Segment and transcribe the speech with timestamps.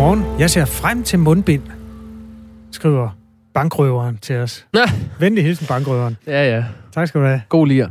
[0.00, 0.40] Godmorgen.
[0.40, 1.62] Jeg ser frem til mundbind,
[2.70, 3.10] skriver
[3.54, 4.66] bankrøveren til os.
[4.72, 4.80] Nå.
[5.18, 6.16] Venlig hilsen, bankrøveren.
[6.26, 6.64] Ja, ja.
[6.92, 7.42] Tak skal du have.
[7.48, 7.88] God lir.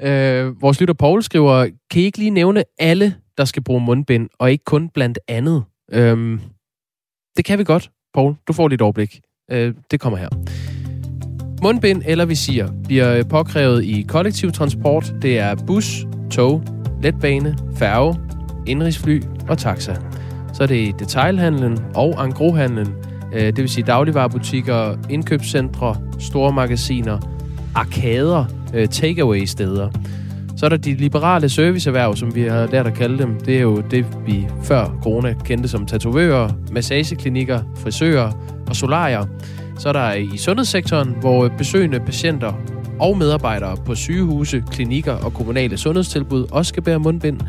[0.00, 4.28] Øh, vores lytter Paul skriver, kan I ikke lige nævne alle, der skal bruge mundbind,
[4.38, 5.64] og ikke kun blandt andet?
[5.92, 6.40] Øhm,
[7.36, 8.34] det kan vi godt, Paul.
[8.48, 9.20] Du får lidt overblik.
[9.50, 10.28] Øh, det kommer her.
[11.62, 15.14] Mundbind eller visir bliver påkrævet i kollektiv transport.
[15.22, 16.62] Det er bus, tog,
[17.02, 18.20] letbane, færge,
[18.66, 19.96] indrigsfly og taxa.
[20.56, 22.94] Så er det detailhandlen og angrohandlen,
[23.34, 27.18] øh, det vil sige dagligvarerbutikker, indkøbscentre, store magasiner,
[27.74, 29.90] arkader, øh, takeaway-steder.
[30.56, 33.40] Så er der de liberale serviceerhverv, som vi har lært at kalde dem.
[33.40, 38.32] Det er jo det, vi før corona kendte som tatovører, massageklinikker, frisører
[38.68, 39.26] og solarier.
[39.78, 42.52] Så er der i sundhedssektoren, hvor besøgende patienter
[43.00, 47.40] og medarbejdere på sygehuse, klinikker og kommunale sundhedstilbud også skal bære mundbind.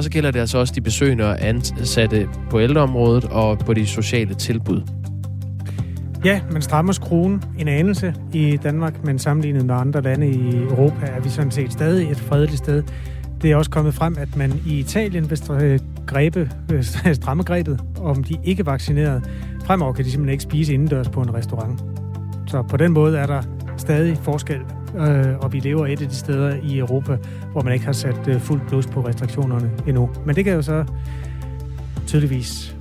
[0.00, 3.86] Og så gælder det altså også de besøgende og ansatte på ældreområdet og på de
[3.86, 4.82] sociale tilbud.
[6.24, 11.06] Ja, man strammer skruen en anelse i Danmark, men sammenlignet med andre lande i Europa
[11.06, 12.82] er vi sådan set stadig et fredeligt sted.
[13.42, 16.84] Det er også kommet frem, at man i Italien vil grebe, øh,
[17.20, 19.22] stramme grebet om de ikke vaccinerede.
[19.64, 21.80] Fremover kan de simpelthen ikke spise indendørs på en restaurant.
[22.46, 23.42] Så på den måde er der
[23.76, 24.60] stadig forskel,
[24.96, 27.16] øh, og vi lever et af de steder i Europa,
[27.52, 30.10] hvor man ikke har sat øh, fuldt plus på restriktionerne endnu.
[30.26, 30.84] Men det kan jo så
[32.06, 32.76] tydeligvis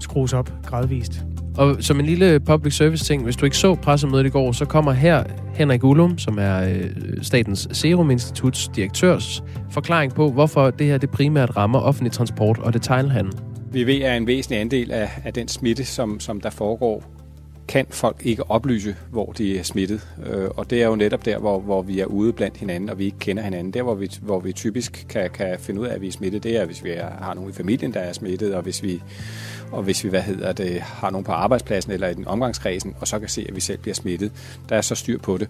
[0.00, 1.24] skrues op gradvist.
[1.56, 4.64] Og som en lille public service ting, hvis du ikke så pressemødet i går, så
[4.64, 6.90] kommer her Henrik Ullum, som er øh,
[7.22, 12.74] Statens Serum Instituts direktørs forklaring på, hvorfor det her det primært rammer offentlig transport og
[12.74, 13.32] detailhandel.
[13.72, 17.04] Vi ved, at en væsentlig andel af, af den smitte, som, som der foregår,
[17.68, 20.08] kan folk ikke oplyse, hvor de er smittet.
[20.26, 22.98] Øh, og det er jo netop der, hvor, hvor vi er ude blandt hinanden, og
[22.98, 23.72] vi ikke kender hinanden.
[23.72, 26.42] Der, hvor vi, hvor vi typisk kan, kan finde ud af, at vi er smittet,
[26.42, 29.02] det er, hvis vi er, har nogen i familien, der er smittet, og hvis vi
[29.72, 33.08] og hvis vi hvad hedder det, har nogen på arbejdspladsen eller i den omgangskredsen, og
[33.08, 34.32] så kan se, at vi selv bliver smittet,
[34.68, 35.48] der er så styr på det.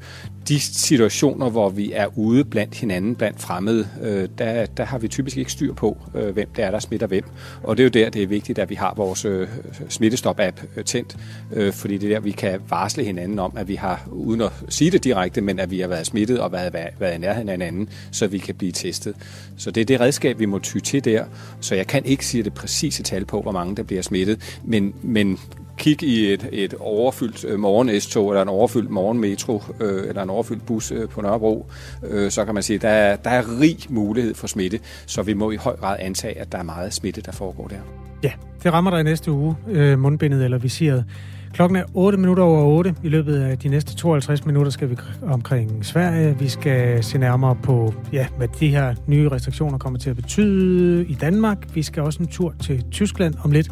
[0.49, 5.09] De situationer, hvor vi er ude blandt hinanden, blandt fremmede, øh, der, der har vi
[5.09, 7.25] typisk ikke styr på, øh, hvem det er, der smitter hvem.
[7.63, 9.49] Og det er jo der, det er vigtigt, at vi har vores øh,
[9.89, 11.17] smittestop-app tændt,
[11.53, 14.53] øh, fordi det er der, vi kan varsle hinanden om, at vi har, uden at
[14.69, 17.55] sige det direkte, men at vi har været smittet og været, været i nærheden af
[17.55, 19.15] hinanden, så vi kan blive testet.
[19.57, 21.25] Så det er det redskab, vi må ty til der.
[21.61, 24.95] Så jeg kan ikke sige det præcise tal på, hvor mange der bliver smittet, men,
[25.03, 25.39] men
[25.79, 30.67] kig i et, et overfyldt øh, morgen-S-tog, eller en overfyldt morgen-metro, øh, eller en overfyldt
[30.67, 31.67] bus øh, på Nørrebro,
[32.03, 35.23] øh, så kan man sige, at der er, der er rig mulighed for smitte, så
[35.23, 37.77] vi må i høj grad antage, at der er meget smitte, der foregår der.
[38.23, 38.33] Ja,
[38.63, 41.05] det rammer dig i næste uge, øh, mundbindet eller visiret.
[41.53, 42.95] Klokken er 8 minutter over 8.
[43.03, 46.39] I løbet af de næste 52 minutter skal vi omkring Sverige.
[46.39, 51.07] Vi skal se nærmere på, ja, hvad de her nye restriktioner kommer til at betyde
[51.07, 51.75] i Danmark.
[51.75, 53.71] Vi skal også en tur til Tyskland om lidt.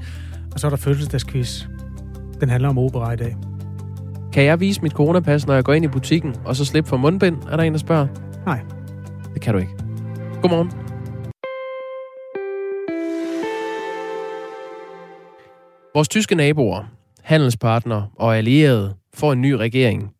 [0.57, 1.67] Og så er der fødselsdagsquiz.
[2.41, 3.37] Den handler om opera i dag.
[4.33, 6.97] Kan jeg vise mit coronapas, når jeg går ind i butikken, og så slippe for
[6.97, 7.37] mundbind?
[7.51, 8.07] Er der en, der spørger?
[8.47, 8.61] Nej.
[9.35, 9.73] Det kan du ikke.
[10.43, 10.71] Godmorgen.
[15.95, 16.85] Vores tyske naboer,
[17.23, 20.13] handelspartnere og allierede får en ny regering.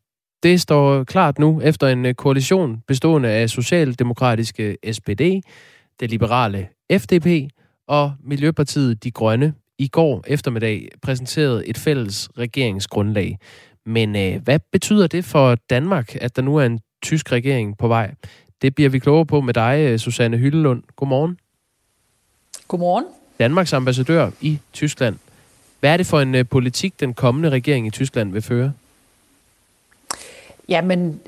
[0.43, 5.21] Det står klart nu efter en koalition bestående af socialdemokratiske SPD,
[5.99, 7.51] det liberale FDP
[7.87, 13.37] og Miljøpartiet De Grønne i går eftermiddag præsenterede et fælles regeringsgrundlag.
[13.85, 17.87] Men øh, hvad betyder det for Danmark, at der nu er en tysk regering på
[17.87, 18.11] vej?
[18.61, 20.83] Det bliver vi klogere på med dig, øh, Susanne Hyllelund.
[20.95, 21.39] Godmorgen.
[22.67, 23.05] Godmorgen.
[23.39, 25.15] Danmarks ambassadør i Tyskland.
[25.79, 28.73] Hvad er det for en øh, politik, den kommende regering i Tyskland vil føre?
[30.69, 31.21] Jamen,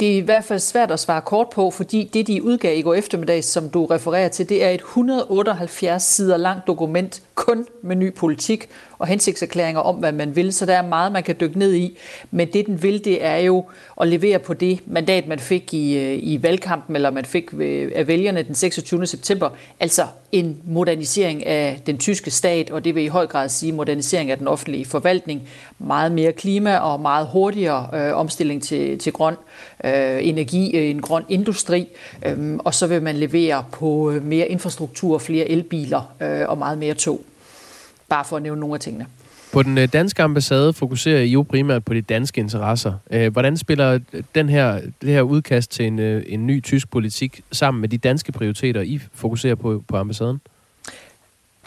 [0.00, 2.82] det er i hvert fald svært at svare kort på, fordi det, de udgav i
[2.82, 7.96] går eftermiddag, som du refererer til, det er et 178 sider langt dokument, kun med
[7.96, 10.52] ny politik og hensigtserklæringer om, hvad man vil.
[10.52, 11.98] Så der er meget, man kan dykke ned i.
[12.30, 13.64] Men det, den vil, det er jo
[14.00, 17.92] at levere på det mandat, man fik i, øh, i valgkampen, eller man fik øh,
[17.94, 19.06] af vælgerne den 26.
[19.06, 19.50] september.
[19.80, 24.30] Altså en modernisering af den tyske stat, og det vil i høj grad sige modernisering
[24.30, 25.48] af den offentlige forvaltning.
[25.78, 30.90] Meget mere klima og meget hurtigere øh, omstilling til, til grøn øh, Øh, energi, øh,
[30.90, 31.86] en grøn industri.
[32.26, 36.78] Øh, og så vil man levere på øh, mere infrastruktur, flere elbiler øh, og meget
[36.78, 37.20] mere tog.
[38.08, 39.06] Bare for at nævne nogle af tingene.
[39.52, 43.28] På den danske ambassade fokuserer I jo primært på de danske interesser.
[43.28, 43.98] Hvordan spiller
[44.34, 48.32] den her, det her udkast til en, en ny tysk politik sammen med de danske
[48.32, 50.40] prioriteter, I fokuserer på på ambassaden?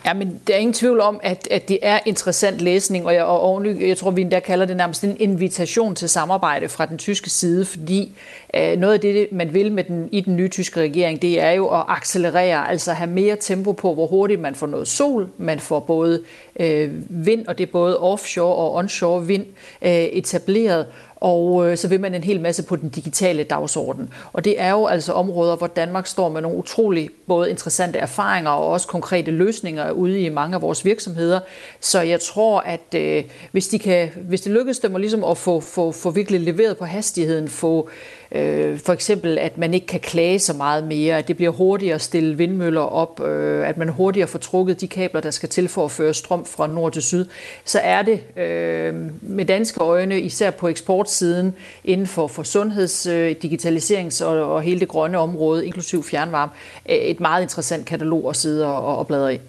[0.06, 3.24] Ja, men der er ingen tvivl om, at, at det er interessant læsning, og jeg,
[3.24, 7.30] og jeg tror, vi endda kalder det nærmest en invitation til samarbejde fra den tyske
[7.30, 8.12] side, fordi
[8.56, 11.52] øh, noget af det, man vil med den, i den nye tyske regering, det er
[11.52, 15.60] jo at accelerere, altså have mere tempo på, hvor hurtigt man får noget sol, man
[15.60, 16.24] får både
[16.60, 19.46] øh, vind, og det er både offshore og onshore vind
[19.82, 20.86] øh, etableret,
[21.22, 24.14] og øh, så vil man en hel masse på den digitale dagsorden.
[24.34, 28.52] Og det er jo altså områder, hvor Danmark står med nogle utrolig både interessante erfaringer
[28.52, 31.40] og også konkrete løsninger ude i mange af vores virksomheder.
[31.80, 35.38] Så jeg tror, at øh, hvis, de kan, hvis det lykkes dem at, ligesom at
[35.38, 39.88] få, få, få virkelig leveret på hastigheden, få Øh, Øh, for eksempel, at man ikke
[39.88, 43.78] kan klage så meget mere, at det bliver hurtigere at stille vindmøller op, øh, at
[43.78, 46.92] man hurtigere får trukket de kabler, der skal til for at føre strøm fra nord
[46.94, 47.26] til syd,
[47.66, 53.36] så er det øh, med danske øjne, især på eksportsiden, inden for, for sundheds-, øh,
[53.44, 56.52] digitaliserings- og, og hele det grønne område, inklusiv fjernvarme,
[56.90, 59.40] øh, et meget interessant katalog at sidde og, og bladre i.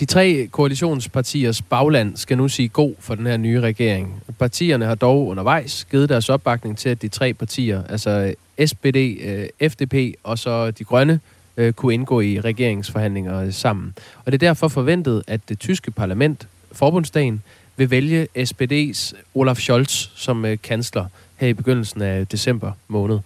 [0.00, 4.22] De tre koalitionspartiers bagland skal nu sige god for den her nye regering.
[4.38, 8.96] Partierne har dog undervejs givet deres opbakning til, at de tre partier, altså eh, SPD,
[8.96, 9.94] eh, FDP
[10.24, 11.20] og så de grønne,
[11.56, 13.94] eh, kunne indgå i regeringsforhandlinger sammen.
[14.24, 17.42] Og det er derfor forventet, at det tyske parlament, forbundsdagen,
[17.76, 21.06] vil vælge SPD's Olaf Scholz som kansler
[21.36, 23.18] her i begyndelsen af december måned.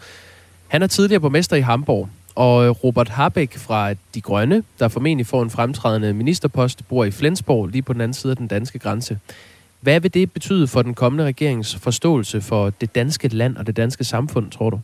[0.68, 5.26] Han er tidligere borgmester i Hamburg, og øh, Robert Habeck fra De Grønne, der formentlig
[5.26, 8.78] får en fremtrædende ministerpost, bor i Flensborg, lige på den anden side af den danske
[8.78, 9.18] grænse.
[9.80, 13.76] Hvad vil det betyde for den kommende regerings forståelse for det danske land og det
[13.76, 14.80] danske samfund, tror du?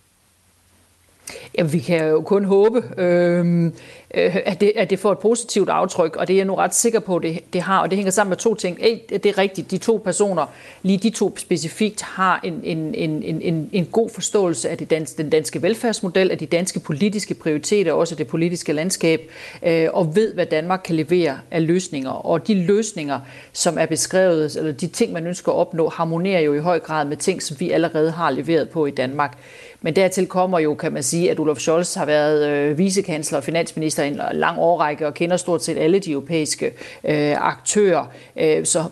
[1.59, 3.67] Jamen, vi kan jo kun håbe, øhm,
[4.15, 6.75] øh, at, det, at det får et positivt aftryk, og det er jeg nu ret
[6.75, 8.79] sikker på, at det, det har, og det hænger sammen med to ting.
[8.81, 10.47] Et, det er rigtigt, de to personer,
[10.83, 15.23] lige de to specifikt, har en, en, en, en, en god forståelse af det danske,
[15.23, 19.21] den danske velfærdsmodel, af de danske politiske prioriteter, også det politiske landskab,
[19.63, 22.11] øh, og ved, hvad Danmark kan levere af løsninger.
[22.11, 23.21] Og de løsninger,
[23.53, 27.05] som er beskrevet, eller de ting, man ønsker at opnå, harmonerer jo i høj grad
[27.05, 29.39] med ting, som vi allerede har leveret på i Danmark.
[29.83, 33.45] Men dertil kommer jo, kan man sige, at Olaf Scholz har været øh, vicekansler og
[33.45, 36.67] finansminister i en lang årrække og kender stort set alle de europæiske
[37.05, 38.07] øh, aktører.
[38.37, 38.85] Øh, så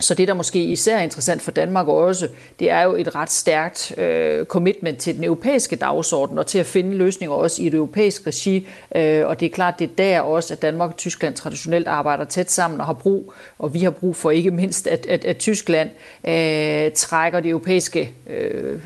[0.00, 2.28] så det, der måske især er interessant for Danmark også,
[2.58, 6.66] det er jo et ret stærkt øh, commitment til den europæiske dagsorden og til at
[6.66, 8.68] finde løsninger også i et europæisk regi.
[8.96, 12.24] Øh, og det er klart, det er der også, at Danmark og Tyskland traditionelt arbejder
[12.24, 15.36] tæt sammen og har brug, og vi har brug for ikke mindst, at, at, at
[15.36, 15.90] Tyskland
[16.28, 18.80] øh, trækker det europæiske øh,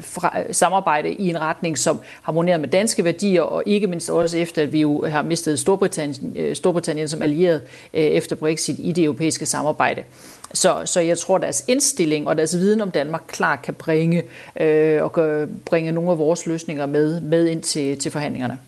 [0.00, 4.62] fra, samarbejde i en retning, som harmonerer med danske værdier, og ikke mindst også efter,
[4.62, 7.62] at vi jo har mistet Storbritannien, øh, Storbritannien som allieret
[7.94, 10.02] øh, efter Brexit i det europæiske samarbejde.
[10.54, 14.22] Så, så jeg tror, deres indstilling og deres viden om Danmark klart kan bringe,
[14.60, 18.58] øh, og kan bringe nogle af vores løsninger med, med ind til, til forhandlingerne.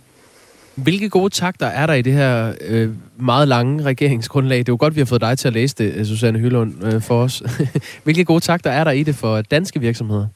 [0.75, 4.59] Hvilke gode takter er der i det her øh, meget lange regeringsgrundlag?
[4.59, 7.03] Det er jo godt, vi har fået dig til at læse det, Susanne Hylund, øh,
[7.03, 7.43] for os.
[8.05, 10.27] Hvilke gode takter er der i det for danske virksomheder?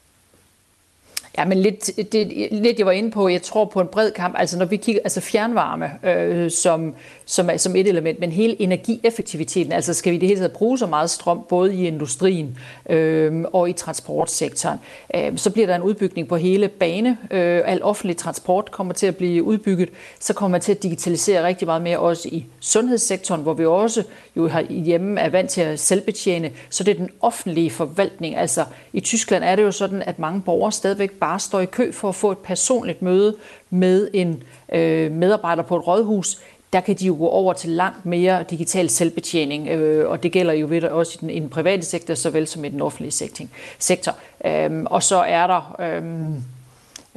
[1.38, 4.34] Ja, men lidt, det, lidt jeg var inde på, jeg tror på en bred kamp,
[4.38, 6.94] altså når vi kigger, altså fjernvarme øh, som,
[7.26, 10.86] som, som et element, men hele energieffektiviteten, altså skal vi det hele taget bruge så
[10.86, 14.78] meget strøm, både i industrien øh, og i transportsektoren,
[15.14, 19.06] øh, så bliver der en udbygning på hele bane, øh, al offentlig transport kommer til
[19.06, 19.88] at blive udbygget,
[20.20, 24.04] så kommer man til at digitalisere rigtig meget mere også i sundhedssektoren, hvor vi også
[24.36, 28.64] jo har hjemme er vant til at selvbetjene, så det er den offentlige forvaltning, altså
[28.92, 32.08] i Tyskland er det jo sådan, at mange borgere stadigvæk bare står i kø for
[32.08, 33.36] at få et personligt møde
[33.70, 36.38] med en øh, medarbejder på et rådhus,
[36.72, 40.52] der kan de jo gå over til langt mere digital selvbetjening, øh, og det gælder
[40.52, 43.32] jo ved også i den, i den private sektor, såvel som i den offentlige
[43.78, 44.14] sektor.
[44.44, 45.76] Øhm, og så er der...
[45.80, 46.02] Øh,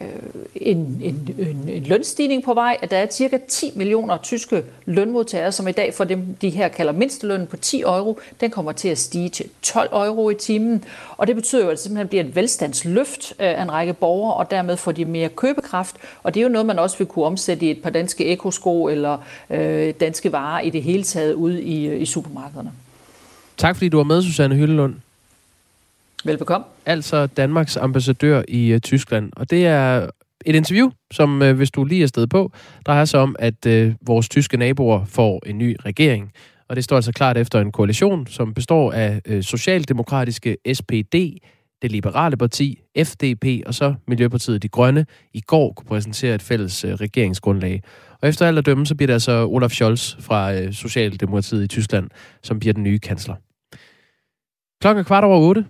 [0.03, 4.63] Øh, en, en, en, en lønstigning på vej, at der er cirka 10 millioner tyske
[4.85, 8.71] lønmodtagere, som i dag får dem, de her kalder mindstelønnen på 10 euro, den kommer
[8.71, 10.83] til at stige til 12 euro i timen.
[11.17, 14.33] Og det betyder jo, at det simpelthen bliver et velstandsløft øh, af en række borgere,
[14.33, 15.95] og dermed får de mere købekraft.
[16.23, 18.87] Og det er jo noget, man også vil kunne omsætte i et par danske ekosko
[18.87, 19.17] eller
[19.49, 22.71] øh, danske varer i det hele taget ude i, øh, i supermarkederne.
[23.57, 24.95] Tak fordi du var med, Susanne Hyllelund.
[26.23, 26.65] Velbekomme.
[26.85, 29.31] Altså Danmarks ambassadør i uh, Tyskland.
[29.35, 30.09] Og det er
[30.45, 32.51] et interview, som uh, hvis du lige er sted på,
[32.85, 36.31] drejer sig om, at uh, vores tyske naboer får en ny regering.
[36.69, 41.15] Og det står altså klart efter en koalition, som består af uh, socialdemokratiske SPD,
[41.81, 46.85] det liberale parti, FDP og så Miljøpartiet De Grønne i går kunne præsentere et fælles
[46.85, 47.81] uh, regeringsgrundlag.
[48.21, 51.67] Og efter alt at dømme, så bliver det altså Olaf Scholz fra uh, Socialdemokratiet i
[51.67, 52.09] Tyskland,
[52.43, 53.35] som bliver den nye kansler.
[54.81, 55.65] Klokken er kvart over otte.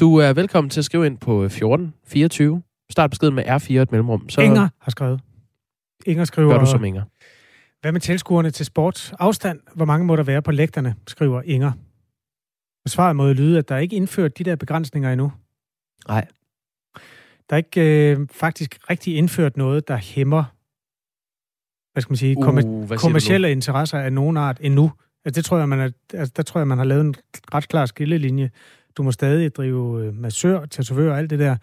[0.00, 2.62] Du er velkommen til at skrive ind på 14 24.
[2.90, 4.28] Start beskeden med R4 et mellemrum.
[4.28, 5.20] Så Inger har skrevet.
[6.06, 6.52] Inger skriver...
[6.52, 7.02] Gør du som Inger.
[7.80, 9.12] Hvad med tilskuerne til sport?
[9.18, 11.72] Afstand, hvor mange må der være på lægterne, skriver Inger.
[12.84, 15.32] Og svaret må lyde, at der er ikke indført de der begrænsninger endnu.
[16.08, 16.26] Nej.
[17.50, 20.44] Der er ikke øh, faktisk rigtig indført noget, der hæmmer
[21.92, 24.92] hvad skal man sige, kommer, uh, kommersielle interesser af nogen art endnu.
[25.24, 27.14] Altså, det tror jeg, man er, altså, der tror jeg, man har lavet en
[27.54, 28.50] ret klar skillelinje.
[28.96, 31.56] Du må stadig drive øh, massør, tatovør og alt det der.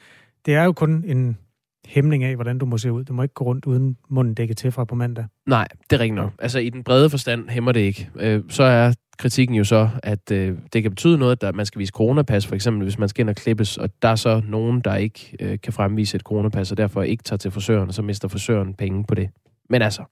[0.45, 1.37] Det er jo kun en
[1.85, 3.03] hæmning af, hvordan du må se ud.
[3.03, 5.25] Du må ikke gå rundt uden munden dækket til fra på mandag.
[5.45, 6.33] Nej, det er rigtigt nok.
[6.39, 8.09] Altså i den brede forstand hæmmer det ikke.
[8.15, 11.79] Øh, så er kritikken jo så, at øh, det kan betyde noget, at man skal
[11.79, 14.81] vise coronapas, for eksempel hvis man skal ind og klippes, og der er så nogen,
[14.81, 18.01] der ikke øh, kan fremvise et coronapas, og derfor ikke tager til frisøren, og så
[18.01, 19.29] mister frisøren penge på det.
[19.69, 20.03] Men altså,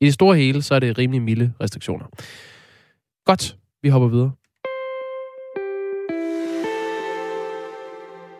[0.00, 2.06] i det store hele, så er det rimelig milde restriktioner.
[3.24, 4.30] Godt, vi hopper videre.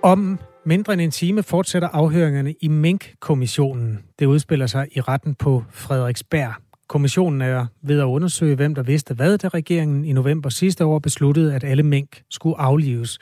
[0.02, 4.04] Om mindre end en time fortsætter afhøringerne i Mink-kommissionen.
[4.18, 6.52] Det udspiller sig i retten på Frederiksberg.
[6.88, 10.98] Kommissionen er ved at undersøge, hvem der vidste hvad, da regeringen i november sidste år
[10.98, 13.18] besluttede, at alle mink skulle aflives.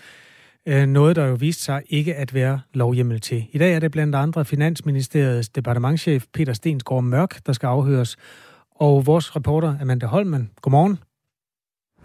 [0.67, 3.47] Øh, noget, der jo viste sig ikke at være lovhjemmel til.
[3.53, 8.17] I dag er det blandt andre Finansministeriets departementchef Peter Stensgaard Mørk, der skal afhøres,
[8.75, 10.51] og vores reporter Amanda Holmen.
[10.63, 10.99] Godmorgen.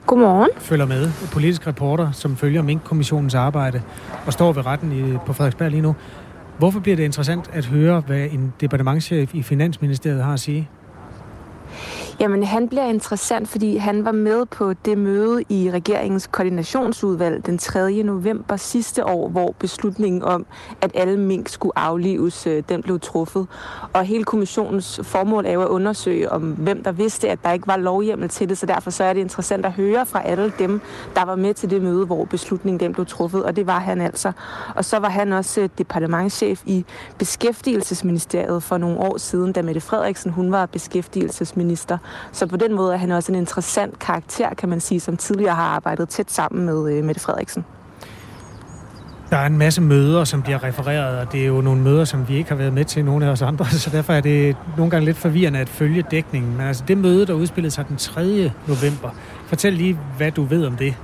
[0.06, 0.50] Godmorgen.
[0.58, 1.12] Følger med.
[1.32, 3.82] Politisk reporter, som følger Mink-kommissionens arbejde
[4.26, 5.96] og står ved retten i, på Frederiksberg lige nu.
[6.58, 10.70] Hvorfor bliver det interessant at høre, hvad en departementchef i Finansministeriet har at sige?
[12.24, 17.58] Jamen, han bliver interessant, fordi han var med på det møde i regeringens koordinationsudvalg den
[17.58, 18.04] 3.
[18.04, 20.46] november sidste år, hvor beslutningen om,
[20.82, 23.48] at alle mink skulle aflives, øh, den blev truffet.
[23.94, 27.68] Og hele kommissionens formål er jo at undersøge, om hvem der vidste, at der ikke
[27.68, 30.82] var lovhjemmel til det, så derfor så er det interessant at høre fra alle dem,
[31.16, 34.02] der var med til det møde, hvor beslutningen den blev truffet, og det var han
[34.02, 34.32] altså.
[34.76, 36.86] Og så var han også øh, departementschef i
[37.18, 41.98] Beskæftigelsesministeriet for nogle år siden, da Mette Frederiksen hun var beskæftigelsesminister.
[42.32, 45.56] Så på den måde er han også en interessant karakter, kan man sige, som tidligere
[45.56, 47.66] har arbejdet tæt sammen med øh, Mette Frederiksen.
[49.30, 52.30] Der er en masse møder, som bliver refereret, og det er jo nogle møder, som
[52.30, 54.92] vi ikke har været med til, nogle af os andre, så derfor er det nogle
[54.92, 56.58] gange lidt forvirrende at følge dækningen.
[56.58, 58.52] Men altså det møde, der udspillede sig den 3.
[58.68, 59.10] november,
[59.48, 60.96] fortæl lige, hvad du ved om det.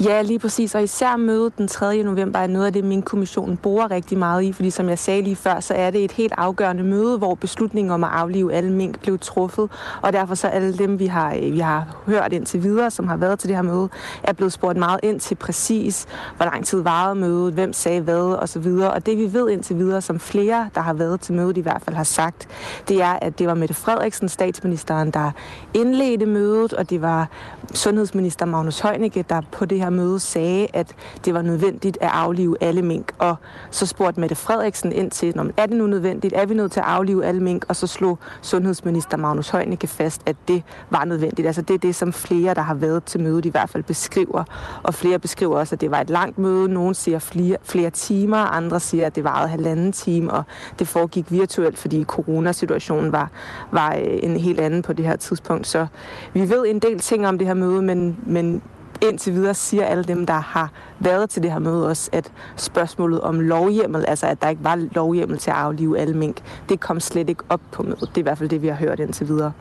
[0.00, 0.74] Ja, lige præcis.
[0.74, 2.02] Og især mødet den 3.
[2.02, 5.22] november er noget af det, min kommission bruger rigtig meget i, fordi som jeg sagde
[5.22, 8.72] lige før, så er det et helt afgørende møde, hvor beslutningen om at aflive alle
[8.72, 9.70] mink blev truffet.
[10.02, 13.16] Og derfor så alle dem, vi har, øh, vi har hørt indtil videre, som har
[13.16, 13.88] været til det her møde,
[14.22, 16.06] er blevet spurgt meget ind til præcis,
[16.36, 18.66] hvor lang tid varede mødet, hvem sagde hvad osv.
[18.66, 21.82] Og det vi ved indtil videre, som flere, der har været til mødet i hvert
[21.82, 22.48] fald har sagt,
[22.88, 25.30] det er, at det var Mette Frederiksen, statsministeren, der
[25.74, 27.28] indledte mødet, og det var
[27.74, 32.56] sundhedsminister Magnus Heunicke, der på det her møde sagde, at det var nødvendigt at aflive
[32.60, 33.12] alle mink.
[33.18, 33.36] Og
[33.70, 36.34] så spurgte Mette Frederiksen ind til, om er det nu nødvendigt?
[36.36, 37.64] Er vi nødt til at aflive alle mink?
[37.68, 41.46] Og så slog sundhedsminister Magnus Heunicke fast, at det var nødvendigt.
[41.46, 44.44] Altså det er det, som flere, der har været til mødet, i hvert fald beskriver.
[44.82, 46.68] Og flere beskriver også, at det var et langt møde.
[46.68, 50.42] Nogle siger flere, flere timer, andre siger, at det varede halvanden time, og
[50.78, 53.30] det foregik virtuelt, fordi coronasituationen var,
[53.70, 55.66] var øh, en helt anden på det her tidspunkt.
[55.66, 55.86] Så
[56.32, 58.62] vi ved en del ting om det her møde, men, men
[59.02, 63.20] indtil videre siger alle dem, der har været til det her møde også, at spørgsmålet
[63.20, 66.36] om lovhjemmel, altså at der ikke var lovhjemmel til at aflive alle mink,
[66.68, 68.00] det kom slet ikke op på mødet.
[68.00, 69.52] Det er i hvert fald det, vi har hørt indtil videre.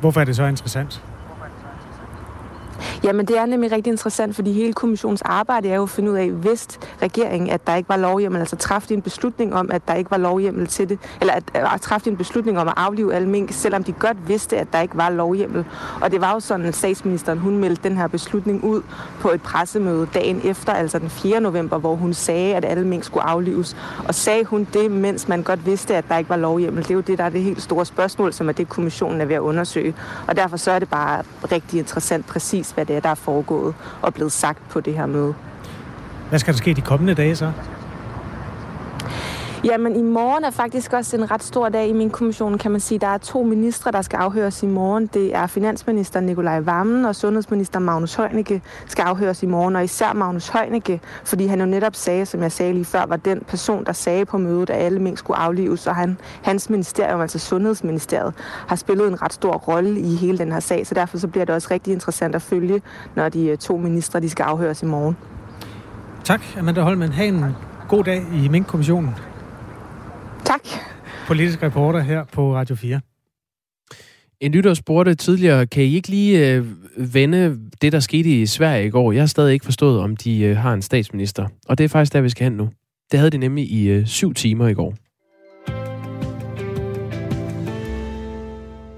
[0.00, 1.02] Hvorfor er det så interessant?
[3.04, 6.16] Jamen det er nemlig rigtig interessant, fordi hele kommissionens arbejde er jo at finde ud
[6.16, 6.68] af, hvis
[7.02, 10.16] regeringen, at der ikke var lovhjemmel, altså træffede en beslutning om, at der ikke var
[10.16, 13.52] lovhjemmel til det, eller at, øh, at træffede en beslutning om at aflive alle mink,
[13.52, 15.64] selvom de godt vidste, at der ikke var lovhjemmel.
[16.00, 18.82] Og det var jo sådan, at statsministeren hun meldte den her beslutning ud
[19.20, 21.40] på et pressemøde dagen efter, altså den 4.
[21.40, 23.76] november, hvor hun sagde, at alle mink skulle aflives.
[24.08, 26.82] Og sagde hun det, mens man godt vidste, at der ikke var lovhjemmel.
[26.82, 29.24] Det er jo det, der er det helt store spørgsmål, som er det, kommissionen er
[29.24, 29.94] ved at undersøge.
[30.26, 33.74] Og derfor så er det bare rigtig interessant præcis, hvad det er, der er foregået
[34.02, 35.34] og blevet sagt på det her møde.
[36.28, 37.52] Hvad skal der ske de kommende dage så?
[39.64, 42.80] Jamen, i morgen er faktisk også en ret stor dag i min kommission, kan man
[42.80, 42.98] sige.
[42.98, 45.06] Der er to ministre, der skal afhøres i morgen.
[45.06, 49.76] Det er finansminister Nikolaj Vammen og sundhedsminister Magnus Heunicke skal afhøres i morgen.
[49.76, 53.16] Og især Magnus Heunicke, fordi han jo netop sagde, som jeg sagde lige før, var
[53.16, 55.86] den person, der sagde på mødet, at alle mink skulle aflives.
[55.86, 58.34] Og han, hans ministerium, altså Sundhedsministeriet,
[58.68, 60.86] har spillet en ret stor rolle i hele den her sag.
[60.86, 62.82] Så derfor så bliver det også rigtig interessant at følge,
[63.14, 65.16] når de øh, to ministre de skal afhøres i morgen.
[66.24, 67.12] Tak, Amanda Holmen.
[67.12, 67.44] Ha' en
[67.88, 69.14] god dag i Mink-kommissionen.
[70.44, 70.60] Tak.
[71.26, 73.00] Politisk reporter her på Radio 4.
[74.40, 76.66] En lytter spurgte tidligere, kan I ikke lige øh,
[77.14, 79.12] vende det, der skete i Sverige i går?
[79.12, 81.48] Jeg har stadig ikke forstået, om de øh, har en statsminister.
[81.68, 82.68] Og det er faktisk der, vi skal hen nu.
[83.10, 84.94] Det havde de nemlig i øh, syv timer i går.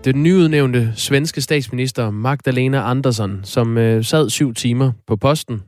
[0.05, 5.63] Den nyudnævnte svenske statsminister Magdalena Andersson, som øh, sad syv timer på posten,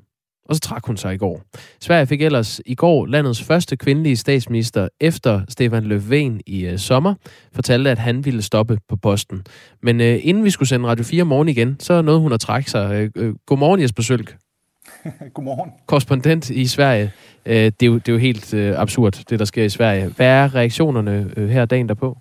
[0.50, 1.42] og så trak hun sig i går.
[1.80, 7.14] Sverige fik ellers i går landets første kvindelige statsminister efter Stefan Löfven i øh, sommer,
[7.52, 9.42] fortalte, at han ville stoppe på posten.
[9.82, 12.70] Men øh, inden vi skulle sende Radio 4 morgen igen, så nåede hun at trække
[12.70, 12.92] sig.
[12.92, 14.36] Øh, øh, godmorgen Jesper Sølk.
[15.34, 15.70] Godmorgen.
[15.86, 17.12] Korrespondent i Sverige.
[17.46, 20.06] Øh, det, er jo, det er jo helt øh, absurd, det der sker i Sverige.
[20.06, 22.18] Hvad er reaktionerne øh, her dagen derpå?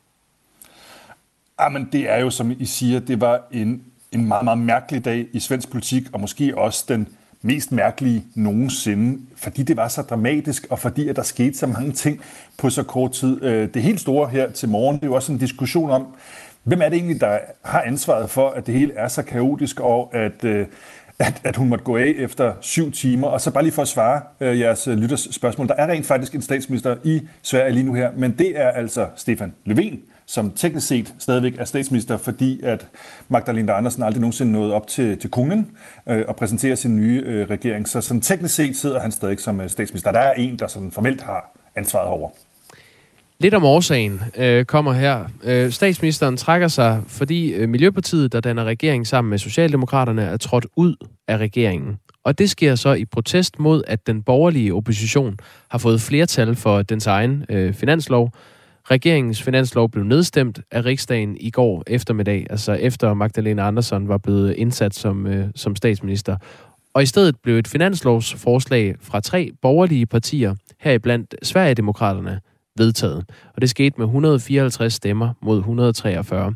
[1.61, 5.25] Jamen, det er jo, som I siger, det var en, en meget, meget mærkelig dag
[5.33, 7.07] i svensk politik, og måske også den
[7.41, 11.91] mest mærkelige nogensinde, fordi det var så dramatisk, og fordi at der skete så mange
[11.91, 12.21] ting
[12.57, 13.43] på så kort tid.
[13.43, 16.07] Øh, det helt store her til morgen, det er jo også en diskussion om,
[16.63, 20.15] hvem er det egentlig, der har ansvaret for, at det hele er så kaotisk, og
[20.15, 20.65] at, øh,
[21.19, 23.27] at, at hun måtte gå af efter syv timer.
[23.27, 25.67] Og så bare lige for at svare øh, jeres øh, lytters spørgsmål.
[25.67, 29.07] Der er rent faktisk en statsminister i Sverige lige nu her, men det er altså
[29.15, 29.97] Stefan Löfven,
[30.29, 32.87] som teknisk set stadigvæk er statsminister, fordi at
[33.29, 35.71] Magdalena Andersen aldrig nogensinde nåede op til, til kongen
[36.09, 37.87] øh, og præsenterer sin nye øh, regering.
[37.87, 40.11] Så sådan teknisk set sidder han stadig som øh, statsminister.
[40.11, 42.29] Der er en, der sådan formelt har ansvaret over.
[43.39, 45.25] Lidt om årsagen øh, kommer her.
[45.43, 50.65] Øh, statsministeren trækker sig, fordi øh, Miljøpartiet, der danner regering sammen med Socialdemokraterne, er trådt
[50.75, 50.95] ud
[51.27, 51.97] af regeringen.
[52.23, 55.37] Og det sker så i protest mod, at den borgerlige opposition
[55.69, 58.31] har fået flertal for dens egen øh, finanslov,
[58.91, 64.53] Regeringens finanslov blev nedstemt af riksdagen i går eftermiddag, altså efter Magdalena Andersson var blevet
[64.53, 66.37] indsat som, øh, som statsminister.
[66.93, 72.39] Og i stedet blev et finanslovsforslag fra tre borgerlige partier, heriblandt Sverigedemokraterne,
[72.77, 73.25] vedtaget.
[73.55, 76.55] Og det skete med 154 stemmer mod 143.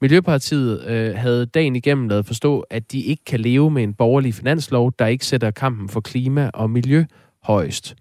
[0.00, 4.34] Miljøpartiet øh, havde dagen igennem lavet forstå, at de ikke kan leve med en borgerlig
[4.34, 7.04] finanslov, der ikke sætter kampen for klima og miljø
[7.42, 7.94] højst.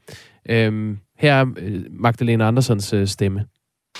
[0.49, 3.45] Øhm, her er øh, Magdalena Anderssons øh, stemme.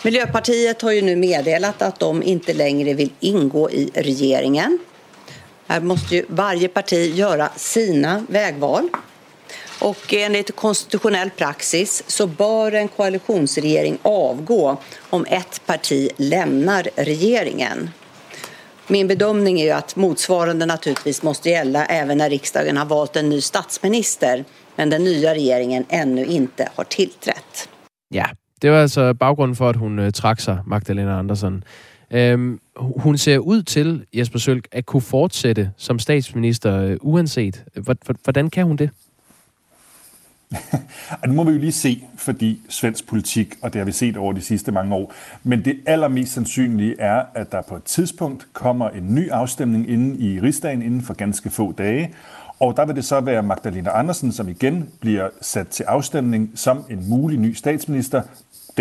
[0.04, 4.80] Miljöpartiet har ju nu meddelat att de inte längre vill ingå i regeringen.
[5.68, 8.90] Här måste ju varje parti göra sina vägval.
[9.82, 14.78] Och enligt konstitutionell praxis så bör en koalitionsregering avgå
[15.10, 17.90] om ett parti lämnar regeringen.
[18.88, 23.30] Min bedömning är ju att motsvarande naturligtvis måste gälla även när riksdagen har valt en
[23.30, 27.70] ny statsminister men den nya regeringen ännu inte har tillträtt.
[28.10, 28.30] Ja,
[28.62, 31.64] det var altså baggrunden for, at hun øh, trak sig, Magdalena Andersen.
[32.12, 37.66] Øhm, hun ser ud til, Jesper Sølk, at kunne fortsætte som statsminister øh, uanset.
[38.24, 38.90] Hvordan kan hun det?
[41.28, 44.34] nu må vi jo lige se, fordi svensk politik, og det har vi set over
[44.34, 48.90] de sidste mange år, men det allermest sandsynlige er, at der på et tidspunkt kommer
[48.90, 52.14] en ny afstemning inden i rigsdagen inden for ganske få dage,
[52.60, 56.84] og der vil det så være Magdalena Andersen, som igen bliver sat til afstemning som
[56.90, 58.22] en mulig ny statsminister,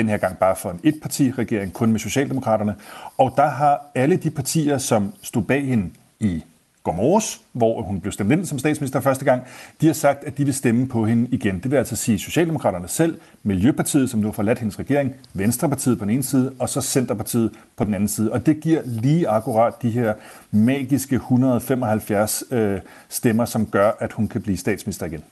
[0.03, 2.75] den her gang bare for en etpartiregering, kun med Socialdemokraterne.
[3.19, 6.45] Og der har alle de partier, som stod bag hende i
[6.83, 9.43] går morges, hvor hun blev stemt ind som statsminister første gang,
[9.81, 11.61] de har sagt, at de vil stemme på hende igen.
[11.61, 16.05] Det vil altså sige Socialdemokraterne selv, Miljøpartiet, som nu har forladt hendes regering, Venstrepartiet på
[16.05, 18.33] den ene side, og så Centerpartiet på den anden side.
[18.33, 20.15] Og det giver lige akkurat de her
[20.51, 25.23] magiske 175 øh, stemmer, som gør, at hun kan blive statsminister igen.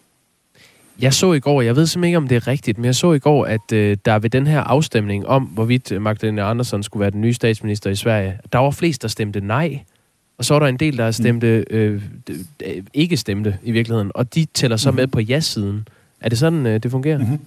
[1.03, 3.13] Jeg så i går, jeg ved simpelthen ikke, om det er rigtigt, men jeg så
[3.13, 7.11] i går, at øh, der ved den her afstemning om, hvorvidt Magdalena Andersson skulle være
[7.11, 9.81] den nye statsminister i Sverige, der var flest, der stemte nej.
[10.39, 12.03] Og så var der en del, der stemte, øh,
[12.95, 15.01] ikke stemte i virkeligheden, og de tæller så mm-hmm.
[15.01, 15.89] med på ja-siden.
[16.21, 17.19] Er det sådan, øh, det fungerer?
[17.19, 17.39] Mm-hmm.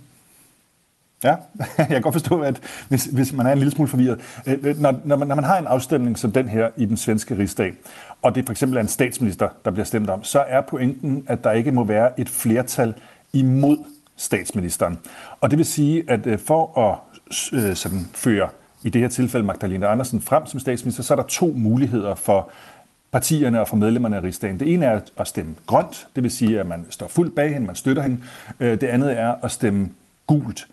[1.23, 1.35] Ja,
[1.77, 4.19] jeg kan godt forstå, at hvis, hvis man er en lille smule forvirret.
[4.47, 7.37] Øh, når, når, man, når man har en afstemning som den her i den svenske
[7.37, 7.73] rigsdag,
[8.21, 11.43] og det for eksempel er en statsminister, der bliver stemt om, så er pointen, at
[11.43, 12.93] der ikke må være et flertal
[13.33, 13.77] imod
[14.15, 14.99] statsministeren.
[15.41, 16.99] Og det vil sige, at øh, for at
[17.53, 18.49] øh, sådan, føre
[18.83, 22.51] i det her tilfælde Magdalena Andersen frem som statsminister, så er der to muligheder for
[23.11, 24.59] partierne og for medlemmerne af rigsdagen.
[24.59, 27.67] Det ene er at stemme grønt, det vil sige, at man står fuldt bag hende,
[27.67, 28.17] man støtter hende.
[28.59, 29.89] Øh, det andet er at stemme
[30.27, 30.67] gult.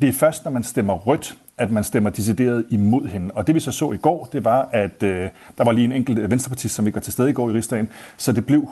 [0.00, 3.30] Det er først, når man stemmer rødt, at man stemmer decideret imod hende.
[3.34, 5.92] Og det vi så så i går, det var, at øh, der var lige en
[5.92, 8.66] enkelt venstrepartist, som ikke var til stede i går i rigsdagen, så det blev 174-174,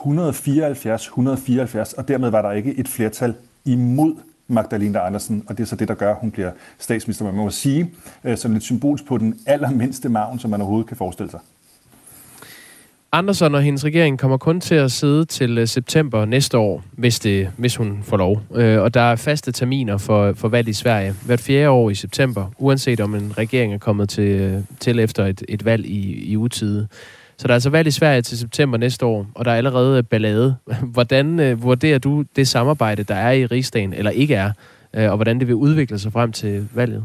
[1.99, 4.15] og dermed var der ikke et flertal imod
[4.49, 7.25] Magdalena Andersen, og det er så det, der gør, at hun bliver statsminister.
[7.25, 7.91] Man må sige,
[8.25, 11.41] øh, som lidt symbolisk på den allermindste maven, som man overhovedet kan forestille sig.
[13.15, 17.19] Andersen og hendes regering kommer kun til at sidde til øh, september næste år, hvis,
[17.19, 18.43] det, hvis hun får lov.
[18.55, 21.95] Øh, og der er faste terminer for, for valg i Sverige hvert fjerde år i
[21.95, 26.31] september, uanset om en regering er kommet til, øh, til efter et, et valg i,
[26.33, 26.89] i utide.
[27.39, 30.03] Så der er altså valg i Sverige til september næste år, og der er allerede
[30.03, 30.57] ballade.
[30.95, 34.51] Hvordan vurderer du det samarbejde, der er i rigsdagen, eller ikke er,
[34.93, 37.05] og hvordan det vil udvikle sig frem til valget?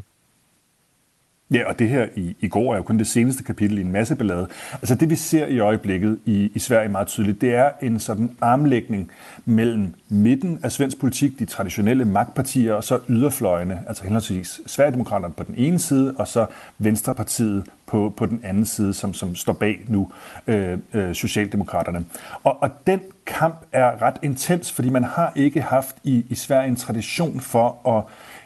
[1.53, 3.91] Ja, og det her i, i går er jo kun det seneste kapitel i en
[3.91, 4.47] masse ballade.
[4.73, 8.37] Altså det, vi ser i øjeblikket i, i Sverige meget tydeligt, det er en sådan
[8.41, 9.11] armlægning
[9.45, 15.43] mellem midten af svensk politik, de traditionelle magtpartier, og så yderfløjene, altså henholdsvis Sverigedemokraterne på
[15.43, 16.45] den ene side, og så
[16.77, 20.11] Venstrepartiet på, på den anden side, som, som står bag nu
[20.47, 22.05] øh, øh, Socialdemokraterne.
[22.43, 26.67] Og, og den kamp er ret intens, fordi man har ikke haft i, i Sverige
[26.67, 28.03] en tradition for at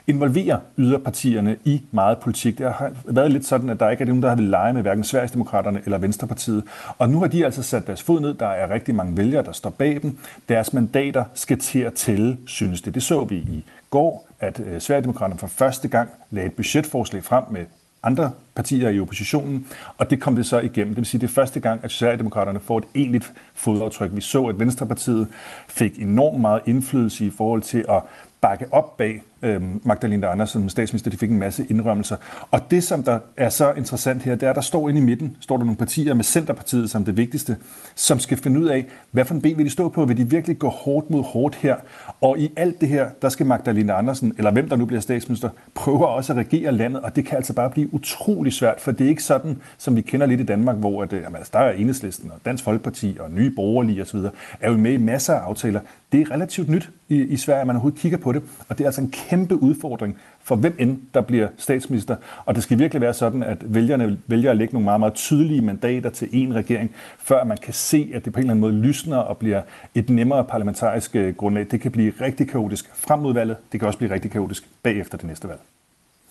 [0.07, 2.57] involverer yderpartierne i meget politik.
[2.57, 4.81] Det har været lidt sådan, at der ikke er nogen, der har vil lege med
[4.81, 6.63] hverken Sverigesdemokraterne eller Venstrepartiet.
[6.97, 8.33] Og nu har de altså sat deres fod ned.
[8.33, 10.17] Der er rigtig mange vælgere, der står bag dem.
[10.49, 12.95] Deres mandater skal til at tælle, synes det.
[12.95, 17.43] Det så vi i går, at øh, Sverigedemokraterne for første gang lagde et budgetforslag frem
[17.49, 17.65] med
[18.03, 20.89] andre partier i oppositionen, og det kom det så igennem.
[20.89, 24.09] Det vil sige, det er første gang, at Socialdemokraterne får et egentligt fodaftryk.
[24.13, 25.27] Vi så, at Venstrepartiet
[25.67, 28.01] fik enormt meget indflydelse i forhold til at
[28.43, 31.12] bakke op bag øh, Magdalena Andersen som statsminister.
[31.12, 32.15] De fik en masse indrømmelser.
[32.51, 35.03] Og det, som der er så interessant her, det er, at der står inde i
[35.03, 37.58] midten, står der nogle partier med Centerpartiet som det vigtigste,
[37.95, 40.06] som skal finde ud af, hvad for en ben vil de stå på?
[40.06, 41.75] Vil de virkelig gå hårdt mod hårdt her?
[42.21, 45.49] Og i alt det her, der skal Magdalena Andersen, eller hvem der nu bliver statsminister,
[45.75, 49.06] prøve også at regere landet, og det kan altså bare blive utrolig svært, for det
[49.06, 51.60] er ikke sådan, som vi kender lidt i Danmark, hvor at, øh, jamen, altså, der
[51.60, 54.19] er Enhedslisten og Dansk Folkeparti og Nye Borgerlige osv.,
[54.60, 55.79] er jo med i masser af aftaler.
[56.13, 58.84] Det er relativt nyt i, i Sverige, at man overhovedet kigger på det, og det
[58.84, 62.15] er altså en kæmpe udfordring for hvem end der bliver statsminister.
[62.45, 65.62] Og det skal virkelig være sådan, at vælgerne vælger at lægge nogle meget, meget tydelige
[65.62, 68.73] mandater til en regering, før man kan se, at det på en eller anden måde
[68.73, 69.62] lysner og bliver
[69.95, 71.67] et nemmere parlamentarisk øh, grundlag.
[71.71, 73.58] Det kan blive rigtig kaotisk frem mod valget.
[73.71, 75.60] Det kan også blive rigtig kaotisk bagefter det næste valg.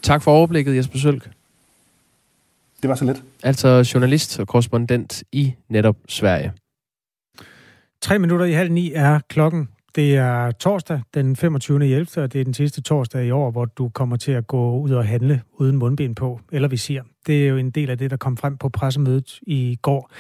[0.03, 1.31] Tak for overblikket, Jesper Sølk.
[2.83, 3.23] Det var så let.
[3.43, 6.53] Altså journalist og korrespondent i netop Sverige.
[8.03, 9.69] Tre minutter i halv ni er klokken.
[9.95, 11.85] Det er torsdag den 25.
[11.85, 12.07] 11.
[12.17, 14.91] og det er den sidste torsdag i år, hvor du kommer til at gå ud
[14.91, 17.03] og handle uden mundbind på, eller vi siger.
[17.27, 20.11] Det er jo en del af det, der kom frem på pressemødet i går.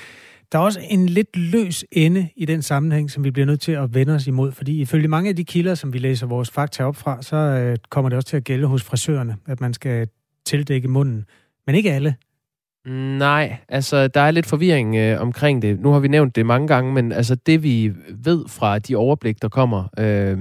[0.52, 3.72] Der er også en lidt løs ende i den sammenhæng, som vi bliver nødt til
[3.72, 6.84] at vende os imod, fordi ifølge mange af de kilder, som vi læser vores fakta
[6.84, 10.08] op fra, så øh, kommer det også til at gælde hos frisørerne, at man skal
[10.46, 11.24] tildække munden.
[11.66, 12.14] Men ikke alle.
[12.86, 15.80] Nej, altså der er lidt forvirring øh, omkring det.
[15.80, 19.42] Nu har vi nævnt det mange gange, men altså det vi ved fra de overblik,
[19.42, 20.38] der kommer øh,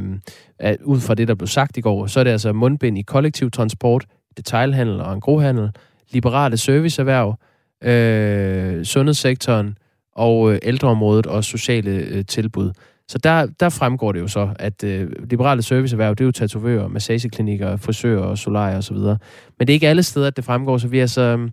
[0.60, 3.01] at, ud fra det, der blev sagt i går, så er det altså mundbind i
[3.01, 4.06] kollektiv transport,
[4.38, 5.71] detailhandel og grohandel,
[6.12, 7.39] liberale serviceerhverv,
[7.84, 9.77] øh, sundhedssektoren
[10.15, 12.71] og øh, ældreområdet og sociale øh, tilbud.
[13.08, 16.88] Så der, der fremgår det jo så, at øh, liberale serviceerhverv, det er jo tatovører,
[16.88, 18.97] massageklinikker, frisører og solarier osv.
[18.97, 19.17] Men
[19.60, 21.21] det er ikke alle steder, at det fremgår, så vi er så...
[21.21, 21.49] Øh,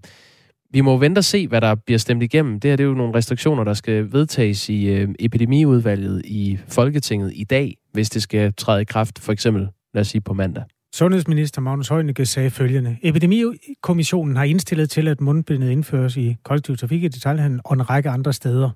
[0.71, 2.61] vi må vente og se, hvad der bliver stemt igennem.
[2.61, 7.33] Det her det er jo nogle restriktioner, der skal vedtages i øh, epidemiudvalget i Folketinget
[7.35, 10.65] i dag, hvis det skal træde i kraft, for eksempel, lad os sige, på mandag.
[10.95, 12.99] Sundhedsminister Magnus Heunicke sagde følgende.
[13.03, 18.11] Epidemikommissionen har indstillet til, at mundbindet indføres i kollektiv trafik i detaljhandel og en række
[18.11, 18.71] andre steder.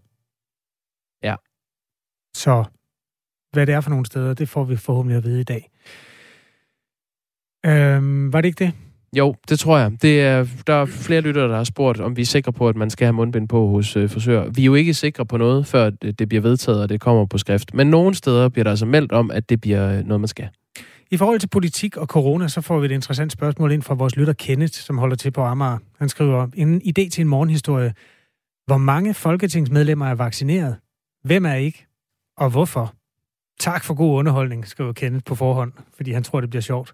[1.23, 1.35] Ja.
[2.35, 2.65] Så
[3.53, 5.71] hvad det er for nogle steder, det får vi forhåbentlig at vide i dag.
[7.67, 8.73] Øhm, var det ikke det?
[9.16, 10.03] Jo, det tror jeg.
[10.03, 12.77] Det er, der er flere lyttere, der har spurgt, om vi er sikre på, at
[12.77, 14.51] man skal have mundbind på hos øh, frisører.
[14.51, 17.38] Vi er jo ikke sikre på noget, før det bliver vedtaget, og det kommer på
[17.38, 17.75] skrift.
[17.75, 20.48] Men nogle steder bliver der altså meldt om, at det bliver noget, man skal.
[21.11, 24.16] I forhold til politik og corona, så får vi et interessant spørgsmål ind fra vores
[24.16, 25.79] lytter Kenneth, som holder til på Amager.
[25.98, 27.94] Han skriver, en idé til en morgenhistorie.
[28.66, 30.77] Hvor mange folketingsmedlemmer er vaccineret?
[31.25, 31.87] Hvem er ikke?
[32.37, 32.94] Og hvorfor?
[33.61, 36.92] Tak for god underholdning, skriver Kenneth på forhånd, fordi han tror, det bliver sjovt.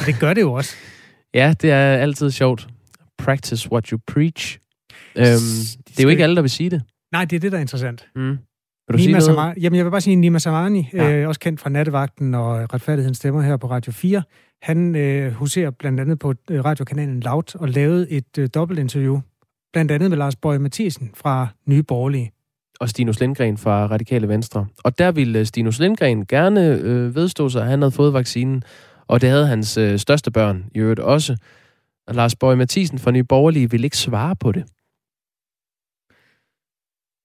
[0.00, 0.76] Og det gør det jo også.
[1.34, 2.68] Ja, det er altid sjovt.
[3.18, 4.58] Practice what you preach.
[5.16, 5.24] Øhm,
[5.88, 6.82] det er jo ikke alle, der vil sige det.
[7.12, 8.06] Nej, det er det, der er interessant.
[8.16, 8.22] Mm.
[8.22, 8.36] Vil
[8.92, 9.22] du Nima sige noget?
[9.24, 11.12] Samar- Jamen, jeg vil bare sige, Nima Samani, Ja.
[11.12, 14.22] øh, også kendt fra Nattevagten og Retfærdighedens Stemmer her på Radio 4,
[14.62, 19.20] han øh, huserer blandt andet på øh, radiokanalen Loud og lavede et øh, dobbeltinterview,
[19.72, 22.32] blandt andet med Lars Bøje Mathisen fra Nye Borgerlige.
[22.80, 24.66] og Stinus Lindgren fra Radikale Venstre.
[24.84, 28.62] Og der ville Stinus Lindgren gerne øh, vedstå sig, at han havde fået vaccinen,
[29.06, 31.36] og det havde hans øh, største børn i øvrigt også.
[32.06, 34.64] Og Lars Borg Mathisen fra Nye Borgerlige ville ikke svare på det.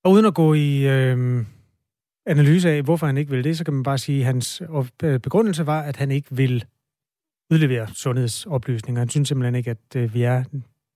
[0.03, 1.45] Og uden at gå i øh,
[2.25, 4.61] analyse af, hvorfor han ikke vil det, så kan man bare sige, at hans
[5.03, 6.65] øh, begrundelse var, at han ikke vil
[7.51, 8.99] udlevere sundhedsoplysninger.
[9.01, 10.43] Han synes simpelthen ikke, at øh, vi er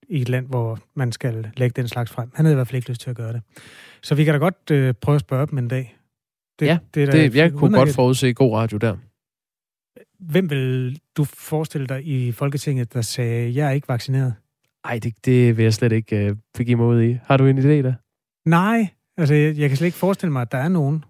[0.09, 2.31] i et land, hvor man skal lægge den slags frem.
[2.35, 3.41] Han havde i hvert fald ikke lyst til at gøre det.
[4.01, 5.97] Så vi kan da godt øh, prøve at spørge dem en dag.
[6.59, 8.97] Det, Ja, det det jeg kunne godt forudse god radio der.
[10.29, 14.33] Hvem vil du forestille dig i Folketinget, der sagde, jeg er ikke vaccineret?
[14.85, 17.17] Ej, det, det vil jeg slet ikke øh, begive mig ud i.
[17.23, 17.93] Har du en idé der?
[18.49, 21.03] Nej, altså jeg, jeg kan slet ikke forestille mig, at der er nogen,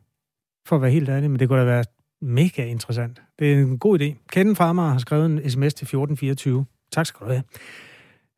[0.68, 1.84] for at være helt ærlig, men det kunne da være
[2.22, 3.22] mega interessant.
[3.40, 4.28] Det er en god idé.
[4.32, 6.66] Kenden Farmer har skrevet en sms til 1424.
[6.92, 7.44] Tak skal du have.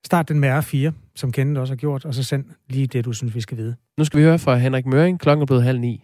[0.06, 3.14] Start den med R4, som Kenneth også har gjort, og så send lige det, du
[3.14, 3.76] synes, vi skal vide.
[3.98, 5.20] Nu skal vi høre fra Henrik Møring.
[5.20, 6.04] Klokken er blevet halv ni.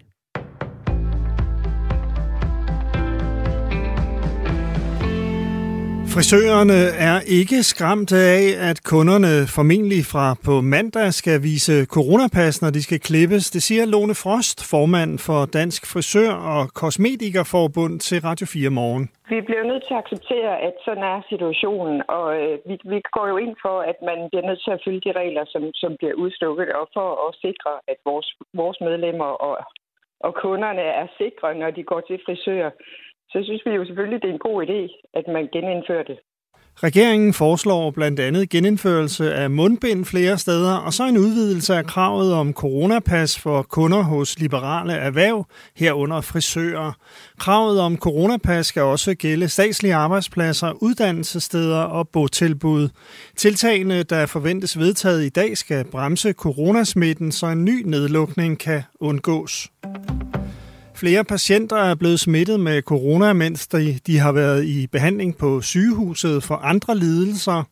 [6.15, 12.71] Frisørerne er ikke skræmte af, at kunderne formentlig fra på mandag skal vise coronapas, når
[12.75, 13.43] de skal klippes.
[13.55, 19.05] Det siger Lone Frost, formand for Dansk Frisør- og Kosmetikerforbund til Radio 4 Morgen.
[19.33, 23.25] Vi bliver nødt til at acceptere, at sådan er situationen, og øh, vi, vi går
[23.31, 26.15] jo ind for, at man bliver nødt til at følge de regler, som, som bliver
[26.23, 28.27] udstukket, og for at sikre, at vores,
[28.61, 29.53] vores medlemmer og,
[30.25, 32.69] og kunderne er sikre, når de går til frisør
[33.31, 34.81] så synes vi jo selvfølgelig, det er en god idé,
[35.13, 36.17] at man genindfører det.
[36.83, 42.33] Regeringen foreslår blandt andet genindførelse af mundbind flere steder, og så en udvidelse af kravet
[42.33, 46.91] om coronapas for kunder hos liberale erhverv, herunder frisører.
[47.39, 52.89] Kravet om coronapas skal også gælde statslige arbejdspladser, uddannelsessteder og botilbud.
[53.35, 59.71] Tiltagene, der forventes vedtaget i dag, skal bremse coronasmitten, så en ny nedlukning kan undgås.
[61.01, 65.61] Flere patienter er blevet smittet med corona, mens de, de har været i behandling på
[65.61, 67.63] sygehuset for andre lidelser.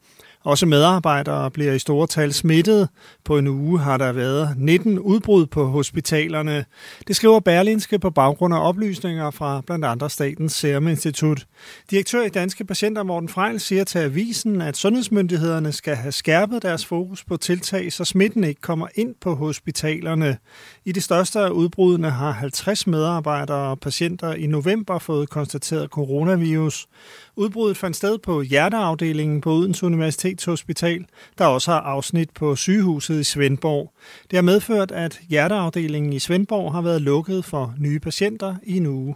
[0.43, 2.89] Også medarbejdere bliver i store tal smittet.
[3.25, 6.65] På en uge har der været 19 udbrud på hospitalerne.
[7.07, 11.45] Det skriver Berlinske på baggrund af oplysninger fra blandt andre Statens Serum Institut.
[11.91, 16.85] Direktør i Danske Patienter Morten Frejl siger til avisen, at sundhedsmyndighederne skal have skærpet deres
[16.85, 20.37] fokus på tiltag, så smitten ikke kommer ind på hospitalerne.
[20.85, 26.87] I det største af udbrudene har 50 medarbejdere og patienter i november fået konstateret coronavirus.
[27.35, 31.05] Udbruddet fandt sted på hjerteafdelingen på Odense Universitetshospital,
[31.37, 33.93] der også har afsnit på sygehuset i Svendborg.
[34.31, 38.85] Det har medført, at hjerteafdelingen i Svendborg har været lukket for nye patienter i en
[38.85, 39.15] uge.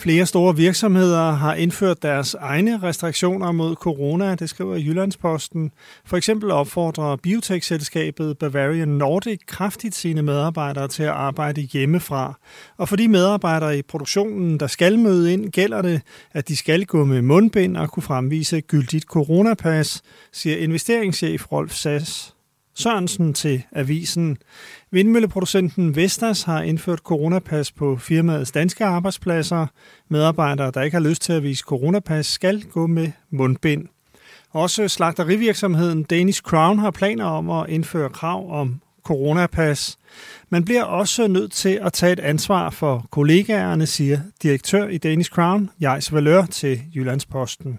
[0.00, 5.72] Flere store virksomheder har indført deres egne restriktioner mod corona, det skriver Jyllandsposten.
[6.04, 12.38] For eksempel opfordrer biotech-selskabet Bavarian Nordic kraftigt sine medarbejdere til at arbejde hjemmefra.
[12.76, 16.84] Og for de medarbejdere i produktionen, der skal møde ind, gælder det, at de skal
[16.86, 22.34] gå med mundbind og kunne fremvise gyldigt coronapas, siger investeringschef Rolf Sass.
[22.74, 24.38] Sørensen til avisen.
[24.92, 29.66] Vindmølleproducenten Vestas har indført coronapas på firmaets danske arbejdspladser.
[30.08, 33.88] Medarbejdere, der ikke har lyst til at vise coronapas, skal gå med mundbind.
[34.50, 39.98] Også slagterivirksomheden Danish Crown har planer om at indføre krav om coronapas.
[40.48, 45.30] Man bliver også nødt til at tage et ansvar for kollegaerne, siger direktør i Danish
[45.30, 47.78] Crown, Jais Valør til Jyllandsposten.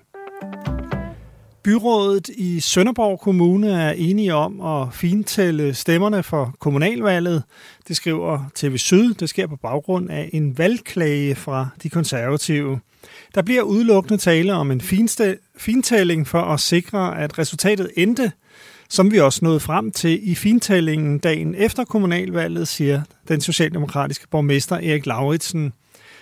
[1.63, 7.43] Byrådet i Sønderborg Kommune er enige om at fintælle stemmerne for kommunalvalget.
[7.87, 9.13] Det skriver TV Syd.
[9.13, 12.79] Det sker på baggrund af en valgklage fra de konservative.
[13.35, 14.81] Der bliver udelukkende tale om en
[15.57, 18.31] fintælling for at sikre, at resultatet endte,
[18.89, 24.75] som vi også nåede frem til i fintællingen dagen efter kommunalvalget, siger den socialdemokratiske borgmester
[24.75, 25.73] Erik Lauritsen.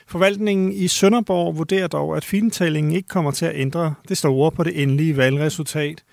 [0.10, 4.64] Forvaltningen i Sønderborg vurderer dog, at fintællingen ikke kommer til at ændre det store på
[4.64, 6.04] det endelige valgresultat.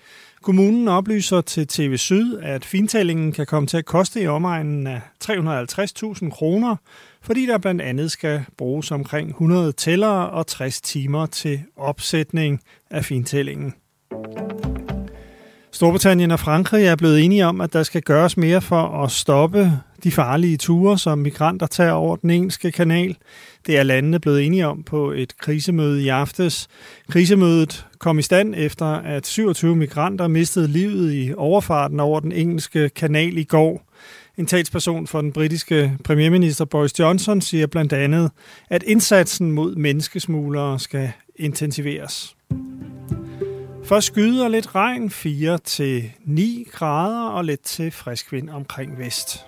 [0.41, 5.01] Kommunen oplyser til TV Syd, at fintællingen kan komme til at koste i omegnen af
[5.23, 6.75] 350.000 kroner,
[7.21, 13.05] fordi der blandt andet skal bruges omkring 100 tællere og 60 timer til opsætning af
[13.05, 13.73] fintællingen.
[15.71, 19.71] Storbritannien og Frankrig er blevet enige om, at der skal gøres mere for at stoppe
[20.03, 23.17] de farlige ture, som migranter tager over den engelske kanal.
[23.65, 26.67] Det er landene blevet enige om på et krisemøde i aftes.
[27.09, 32.89] Krisemødet kom i stand efter, at 27 migranter mistede livet i overfarten over den engelske
[32.89, 33.83] kanal i går.
[34.37, 38.31] En talsperson for den britiske premierminister Boris Johnson siger blandt andet,
[38.69, 42.35] at indsatsen mod menneskesmuglere skal intensiveres.
[43.87, 49.45] For skyder lidt regn 4 til 9 grader og lidt til frisk vind omkring vest.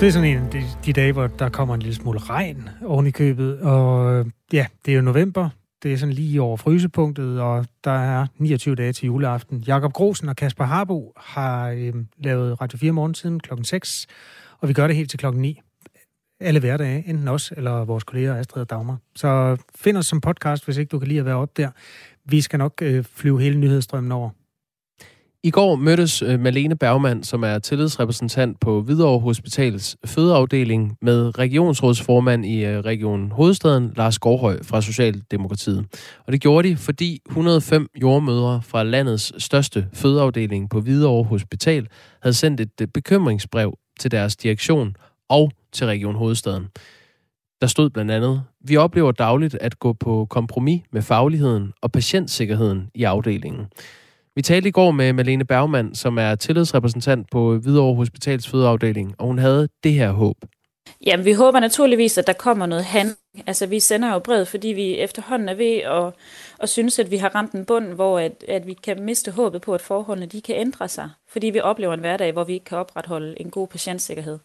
[0.00, 2.68] Det er sådan en af de, de dage, hvor der kommer en lille smule regn
[2.84, 3.60] oven i købet.
[3.60, 5.48] Og øh, ja, det er jo november.
[5.82, 9.58] Det er sådan lige over frysepunktet, og der er 29 dage til juleaften.
[9.58, 14.06] Jakob Grosen og Kasper Harbo har øh, lavet Radio 4 morgen siden klokken 6,
[14.58, 15.60] og vi gør det helt til klokken 9.
[16.40, 18.98] Alle hverdage, enten os eller vores kolleger Astrid og Dagmar.
[19.16, 21.70] Så find os som podcast, hvis ikke du kan lide at være op der.
[22.24, 24.30] Vi skal nok øh, flyve hele nyhedsstrømmen over.
[25.42, 32.46] I går mødtes øh, Malene Bergmann, som er tillidsrepræsentant på Hvidovre Hospitals fødeafdeling, med regionsrådsformand
[32.46, 35.86] i øh, Region Hovedstaden, Lars Gårdhøj fra Socialdemokratiet.
[36.26, 41.86] Og det gjorde de, fordi 105 jordmødre fra landets største fødeafdeling på Hvidovre Hospital
[42.22, 44.96] havde sendt et øh, bekymringsbrev til deres direktion
[45.28, 46.66] og til Region Hovedstaden.
[47.60, 52.90] Der stod blandt andet, vi oplever dagligt at gå på kompromis med fagligheden og patientsikkerheden
[52.94, 53.66] i afdelingen.
[54.38, 59.26] Vi talte i går med Malene Bergmann, som er tillidsrepræsentant på Hvidovre Hospitals fødeafdeling, og
[59.26, 60.36] hun havde det her håb.
[61.06, 63.18] Jamen, vi håber naturligvis, at der kommer noget handling.
[63.46, 66.12] Altså, vi sender jo brevet, fordi vi efterhånden er ved at,
[66.62, 69.60] at synes, at vi har ramt en bund, hvor at, at vi kan miste håbet
[69.60, 71.10] på, at forholdene de kan ændre sig.
[71.28, 74.38] Fordi vi oplever en hverdag, hvor vi ikke kan opretholde en god patientsikkerhed.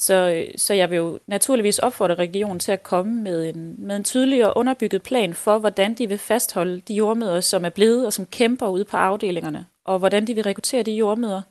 [0.00, 3.96] Så, øh, så jeg vil jo naturligvis opfordre regionen til at komme med en, med
[3.96, 8.06] en tydelig og underbygget plan for, hvordan de vil fastholde de jordmøder, som er blevet
[8.06, 11.42] og som kæmper ude på afdelingerne, og hvordan de vil rekruttere de jordmøder,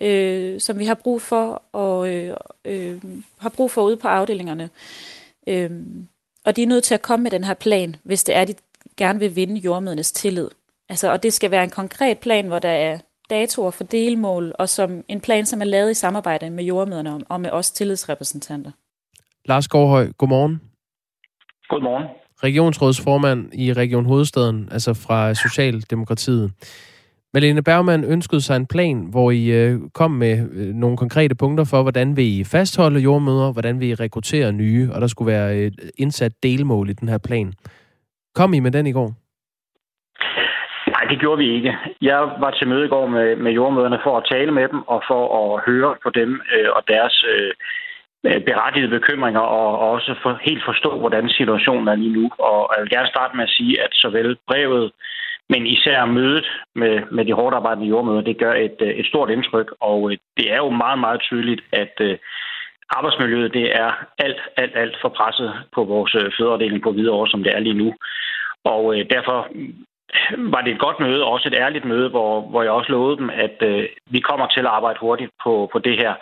[0.00, 3.02] øh, som vi har brug for og øh, øh,
[3.38, 4.70] har brug for ude på afdelingerne.
[5.46, 5.70] Øh,
[6.44, 8.54] og de er nødt til at komme med den her plan, hvis det er, de
[8.96, 10.48] gerne vil vinde jordmødernes tillid.
[10.88, 12.98] Altså, og det skal være en konkret plan, hvor der er
[13.30, 17.40] datoer for delmål, og som en plan, som er lavet i samarbejde med jordmøderne og
[17.40, 18.70] med os tillidsrepræsentanter.
[19.44, 20.60] Lars Gårdhøj, godmorgen.
[21.68, 22.06] Godmorgen.
[22.42, 26.52] Regionsrådsformand i Region Hovedstaden, altså fra Socialdemokratiet.
[27.34, 31.64] Malene Bergman ønskede sig en plan, hvor I øh, kom med øh, nogle konkrete punkter
[31.64, 35.56] for, hvordan vi I fastholde jordmøder, hvordan vi I rekruttere nye, og der skulle være
[35.56, 37.52] et indsat delmål i den her plan.
[38.34, 39.14] Kom I med den i går?
[41.10, 41.76] Det gjorde vi ikke.
[42.02, 45.02] Jeg var til møde i går med, med jordmøderne for at tale med dem og
[45.08, 47.52] for at høre på dem øh, og deres øh,
[48.48, 52.30] berettigede bekymringer og, og også for, helt forstå, hvordan situationen er lige nu.
[52.38, 54.92] Og jeg vil gerne starte med at sige, at såvel brevet,
[55.48, 59.30] men især mødet med, med de hårdt arbejdende jordmøder, det gør et, øh, et stort
[59.30, 59.68] indtryk.
[59.80, 62.18] Og øh, det er jo meget, meget tydeligt, at øh,
[62.90, 67.42] arbejdsmiljøet det er alt, alt, alt for presset på vores øh, fødeafdeling på Hvidovre, som
[67.42, 67.94] det er lige nu.
[68.64, 69.48] Og øh, derfor
[70.38, 73.30] var det et godt møde, også et ærligt møde, hvor, hvor jeg også lovede dem,
[73.30, 76.14] at øh, vi kommer til at arbejde hurtigt på, på det her.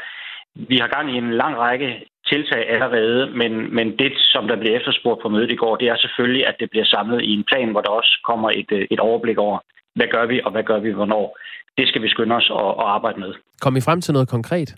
[0.55, 1.89] Vi har gang i en lang række
[2.31, 5.97] tiltag allerede, men, men det, som der bliver efterspurgt på mødet i går, det er
[5.97, 9.01] selvfølgelig, at det bliver samlet i en plan, hvor der også kommer et, øh, et
[9.01, 9.59] overblik over,
[9.95, 11.39] hvad gør vi, og hvad gør vi, hvornår.
[11.79, 13.33] Det skal vi skynde os at, at arbejde med.
[13.61, 14.75] Kom I frem til noget konkret?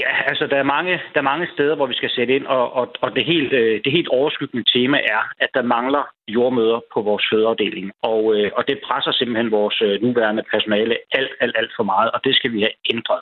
[0.00, 2.72] Ja, altså der er mange, der er mange steder, hvor vi skal sætte ind, og,
[2.72, 7.02] og, og det, helt, øh, det helt overskyggende tema er, at der mangler jordmøder på
[7.02, 7.92] vores fødeafdeling.
[8.02, 12.10] Og, øh, og det presser simpelthen vores øh, nuværende personale alt, alt, alt for meget,
[12.10, 13.20] og det skal vi have ændret.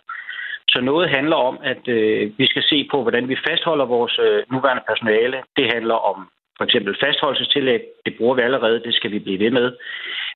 [0.68, 4.42] Så noget handler om, at øh, vi skal se på, hvordan vi fastholder vores øh,
[4.52, 5.42] nuværende personale.
[5.56, 6.28] Det handler om
[6.60, 7.80] for eksempel fastholdelsestillæg.
[8.06, 9.72] Det bruger vi allerede, det skal vi blive ved med.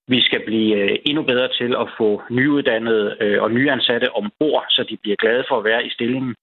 [0.08, 4.84] Vi skal blive øh, endnu bedre til at få nyuddannede øh, og nyansatte ombord, så
[4.90, 6.34] de bliver glade for at være i stillingen.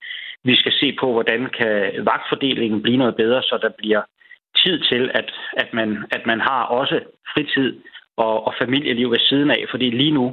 [0.44, 4.02] Vi skal se på, hvordan kan vagtfordelingen blive noget bedre, så der bliver
[4.64, 7.00] tid til, at, at, man, at man har også
[7.34, 7.80] fritid
[8.26, 9.62] og, og familieliv ved siden af.
[9.72, 10.26] Fordi lige nu,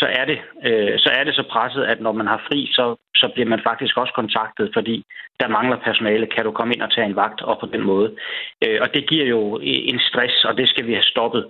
[0.00, 2.84] så er, det, øh, så er det så presset, at når man har fri, så,
[3.14, 5.04] så bliver man faktisk også kontaktet, fordi
[5.40, 6.26] der mangler personale.
[6.26, 8.08] Kan du komme ind og tage en vagt og på den måde?
[8.64, 11.46] Øh, og det giver jo en stress, og det skal vi have stoppet.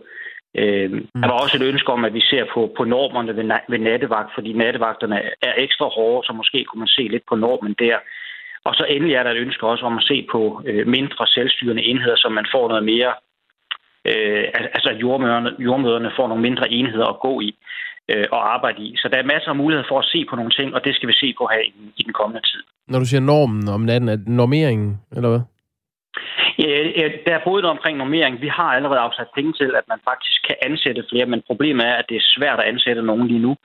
[0.57, 1.21] Øh, mm.
[1.23, 4.31] Der var også et ønske om, at vi ser på, på normerne ved, ved nattevagt,
[4.35, 7.99] fordi nattevagterne er ekstra hårde, så måske kunne man se lidt på normen der.
[8.65, 11.83] Og så endelig er der et ønske også om at se på øh, mindre selvstyrende
[11.83, 13.13] enheder, så man får noget mere,
[14.05, 17.51] øh, altså at jordmøderne, jordmøderne får nogle mindre enheder at gå i
[18.09, 18.97] øh, og arbejde i.
[18.97, 21.09] Så der er masser af muligheder for at se på nogle ting, og det skal
[21.09, 22.63] vi se på her i, i den kommende tid.
[22.89, 25.41] Når du siger normen om natten, er det normeringen, eller hvad?
[26.99, 28.41] Ja, der er både omkring normering.
[28.41, 31.95] Vi har allerede afsat penge til, at man faktisk kan ansætte flere, men problemet er,
[31.95, 33.57] at det er svært at ansætte nogen lige nu.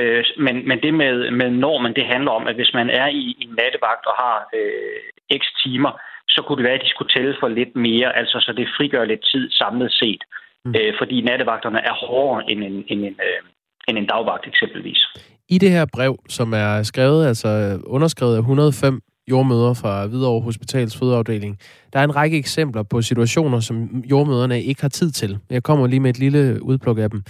[0.00, 3.36] Øh, men, men det med, med normen, det handler om, at hvis man er i
[3.40, 5.92] en nattevagt og har øh, x timer,
[6.34, 9.04] så kunne det være, at de skulle tælle for lidt mere, altså så det frigør
[9.04, 10.22] lidt tid samlet set.
[10.64, 10.74] Mm.
[10.78, 13.40] Øh, fordi nattevagterne er hårdere end en, end en, øh,
[13.88, 15.00] end en dagvagt eksempelvis.
[15.48, 20.98] I det her brev, som er skrevet, altså underskrevet af 105 jordmøder fra Hvidovre Hospitals
[20.98, 21.58] fødeafdeling.
[21.92, 25.38] Der er en række eksempler på situationer, som jordmøderne ikke har tid til.
[25.50, 27.22] Jeg kommer lige med et lille udpluk af dem.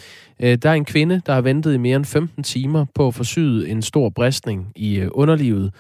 [0.43, 3.27] Øh, der er en kvinde, der har ventet i mere end 15 timer på at
[3.27, 5.73] syet en stor bristning i øh, underlivet.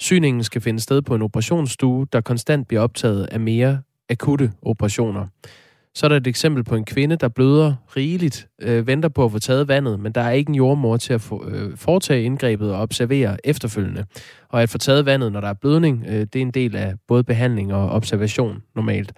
[0.00, 5.26] Syningen skal finde sted på en operationsstue, der konstant bliver optaget af mere akutte operationer.
[5.94, 9.32] Så er der et eksempel på en kvinde, der bløder rigeligt, øh, venter på at
[9.32, 12.74] få taget vandet, men der er ikke en jordmor til at få, øh, foretage indgrebet
[12.74, 14.04] og observere efterfølgende.
[14.48, 16.94] Og at få taget vandet, når der er blødning, øh, det er en del af
[17.08, 19.12] både behandling og observation normalt.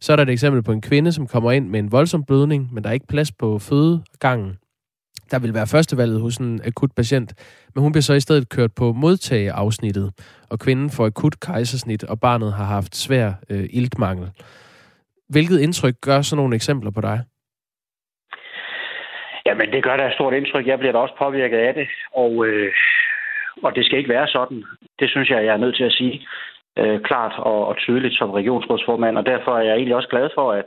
[0.00, 2.68] Så er der et eksempel på en kvinde, som kommer ind med en voldsom blødning,
[2.72, 4.52] men der er ikke plads på fødegangen.
[5.30, 7.30] Der vil være førstevalget hos en akut patient,
[7.74, 10.12] men hun bliver så i stedet kørt på modtageafsnittet,
[10.50, 14.30] og kvinden får akut kejsersnit, og barnet har haft svær øh, iltmangel.
[15.28, 17.20] Hvilket indtryk gør sådan nogle eksempler på dig?
[19.46, 20.66] Jamen, det gør da et stort indtryk.
[20.66, 22.72] Jeg bliver da også påvirket af det, og, øh,
[23.62, 24.64] og det skal ikke være sådan.
[25.00, 26.26] Det synes jeg, jeg er nødt til at sige
[26.78, 30.52] øh, klart og, og tydeligt som regionsrådsformand, og derfor er jeg egentlig også glad for,
[30.52, 30.64] at,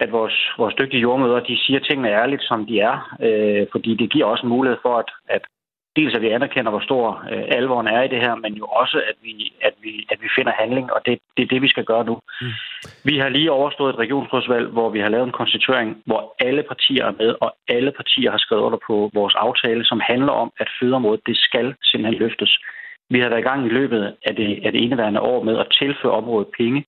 [0.00, 4.10] at vores, vores dygtige jordmøder, de siger tingene ærligt, som de er, øh, fordi det
[4.10, 5.42] giver også en mulighed for, at, at
[5.96, 8.98] dels at vi anerkender, hvor stor øh, alvoren er i det her, men jo også,
[9.10, 11.84] at vi, at vi, at vi finder handling, og det, det er det, vi skal
[11.84, 12.18] gøre nu.
[12.40, 12.46] Mm.
[13.04, 17.04] Vi har lige overstået et regionsrådsvalg, hvor vi har lavet en konstituering, hvor alle partier
[17.04, 20.68] er med, og alle partier har skrevet under på vores aftale, som handler om, at
[20.80, 22.58] fødeområdet, det skal simpelthen løftes.
[23.10, 25.66] Vi har været i gang i løbet af det, af det indeværende år med at
[25.80, 26.84] tilføre området penge.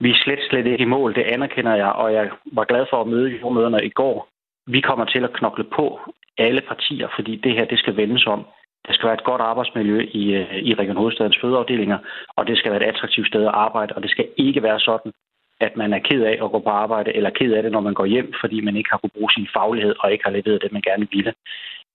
[0.00, 3.00] Vi er slet, slet ikke i mål, det anerkender jeg, og jeg var glad for
[3.00, 4.28] at møde jordmøderne i går.
[4.66, 6.00] Vi kommer til at knokle på
[6.38, 8.46] alle partier, fordi det her, det skal vendes om.
[8.86, 11.98] Der skal være et godt arbejdsmiljø i, øh, i Region Hovedstadens fødeafdelinger,
[12.36, 15.12] og det skal være et attraktivt sted at arbejde, og det skal ikke være sådan,
[15.60, 17.94] at man er ked af at gå på arbejde, eller ked af det, når man
[17.94, 20.72] går hjem, fordi man ikke har kunnet bruge sin faglighed og ikke har leveret det,
[20.72, 21.34] man gerne ville.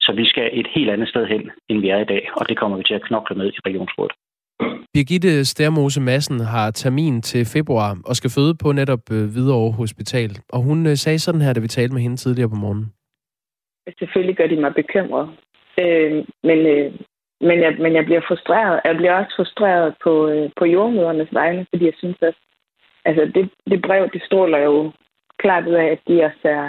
[0.01, 2.57] Så vi skal et helt andet sted hen, end vi er i dag, og det
[2.57, 4.13] kommer vi til at knokle med i Regionsrådet.
[4.93, 10.31] Birgitte Stærmose Madsen har termin til februar og skal føde på netop øh, Hvidovre Hospital.
[10.49, 12.93] Og hun øh, sagde sådan her, da vi talte med hende tidligere på morgenen.
[13.99, 15.29] Selvfølgelig gør de mig bekymret.
[15.79, 16.11] Øh,
[16.43, 16.91] men, øh,
[17.41, 18.81] men, jeg, men jeg bliver frustreret.
[18.85, 22.35] Jeg bliver også frustreret på, øh, på jordmødernes vegne, fordi jeg synes, at
[23.05, 24.91] altså det, det brev, det stråler jo
[25.37, 26.65] klart ud af, at de også er,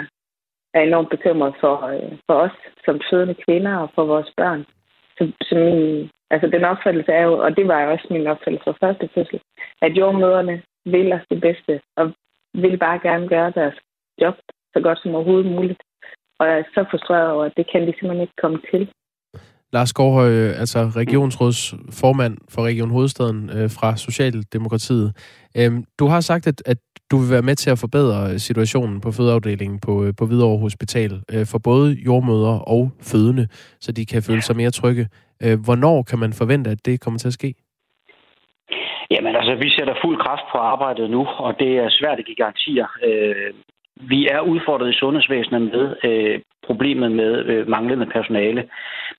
[0.73, 4.65] er enormt bekymret for, øh, for os som fødende kvinder og for vores børn.
[5.21, 8.63] Så, så min, altså den opfattelse er jo, og det var jo også min opfattelse
[8.63, 9.39] fra første fødsel,
[9.81, 12.13] at jordmøderne vil os det bedste, og
[12.53, 13.75] vil bare gerne gøre deres
[14.21, 14.35] job
[14.73, 15.81] så godt som overhovedet muligt.
[16.39, 18.91] Og jeg er så frustreret over, at det kan de simpelthen ikke komme til.
[19.73, 25.07] Lars Gårdhøj, øh, altså regionsrådsformand for Region Hovedstaden øh, fra Socialdemokratiet.
[25.57, 26.77] Øhm, du har sagt, at, at
[27.11, 31.11] du vil være med til at forbedre situationen på fødeafdelingen på, øh, på Hvidovre Hospital
[31.33, 33.47] øh, for både jordmøder og fødende,
[33.79, 35.07] så de kan føle sig mere trygge.
[35.43, 37.53] Øh, hvornår kan man forvente, at det kommer til at ske?
[39.11, 42.41] Jamen altså, vi sætter fuld kraft på arbejdet nu, og det er svært at give
[42.43, 42.87] garantier.
[43.07, 43.53] Øh,
[43.95, 48.63] vi er udfordret i sundhedsvæsenet med øh, problemet med øh, manglende personale.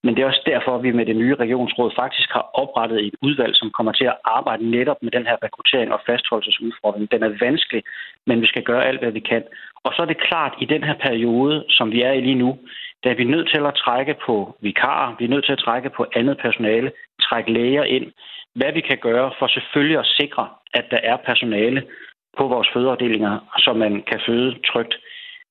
[0.05, 3.15] Men det er også derfor, at vi med det nye regionsråd faktisk har oprettet et
[3.23, 7.11] udvalg, som kommer til at arbejde netop med den her rekruttering og fastholdelsesudfordring.
[7.11, 7.83] Den er vanskelig,
[8.27, 9.43] men vi skal gøre alt, hvad vi kan.
[9.85, 12.43] Og så er det klart, at i den her periode, som vi er i lige
[12.45, 12.59] nu,
[13.05, 15.91] der er vi nødt til at trække på vikarer, vi er nødt til at trække
[15.91, 16.93] på andet personale,
[17.23, 18.13] trække læger ind.
[18.55, 21.83] Hvad vi kan gøre for selvfølgelig at sikre, at der er personale,
[22.39, 24.95] på vores fødeafdelinger, så man kan føde trygt.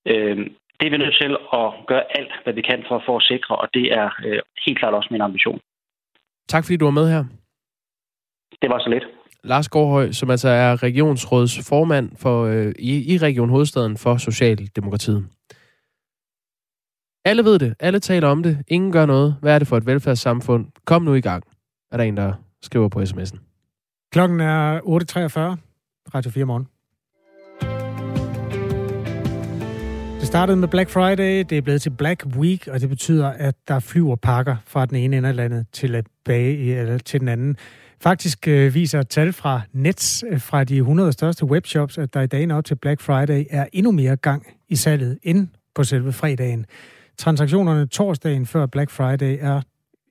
[0.05, 3.23] Øhm, det er vi nødt til at gøre alt, hvad vi kan for, for at
[3.23, 5.59] sikre, og det er øh, helt klart også min ambition.
[6.47, 7.23] Tak fordi du var med her.
[8.61, 9.03] Det var så lidt.
[9.43, 15.25] Lars Gårdhøj, som altså er regionsråds formand for, øh, i, i Region Hovedstaden for Socialdemokratiet.
[17.25, 17.75] Alle ved det.
[17.79, 18.63] Alle taler om det.
[18.67, 19.35] Ingen gør noget.
[19.41, 20.65] Hvad er det for et velfærdssamfund?
[20.85, 21.43] Kom nu i gang,
[21.91, 23.37] er der en, der skriver på sms'en.
[24.11, 25.57] Klokken er 8.43.
[26.15, 26.70] Radio 4 morgen.
[30.31, 33.79] Startede med Black Friday, det er blevet til Black Week, og det betyder, at der
[33.79, 37.57] flyver pakker fra den ene ende af landet til, bage, eller til den anden.
[38.01, 42.27] Faktisk øh, viser tal fra Nets, øh, fra de 100 største webshops, at der i
[42.27, 46.65] dagen op til Black Friday er endnu mere gang i salget end på selve fredagen.
[47.17, 49.61] Transaktionerne torsdagen før Black Friday er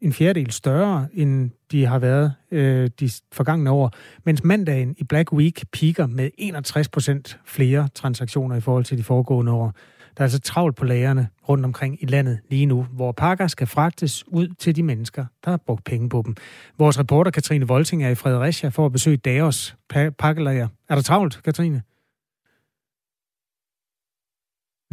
[0.00, 3.92] en fjerdedel større, end de har været øh, de forgangne år,
[4.24, 9.02] mens mandagen i Black Week piker med 61 procent flere transaktioner i forhold til de
[9.02, 9.74] foregående år.
[10.16, 13.66] Der er altså travlt på lagerne rundt omkring i landet lige nu, hvor pakker skal
[13.66, 16.36] fragtes ud til de mennesker, der har brugt penge på dem.
[16.78, 19.76] Vores reporter Katrine Volting er i Fredericia for at besøge Davos
[20.18, 20.68] pakkelager.
[20.88, 21.82] Er der travlt, Katrine?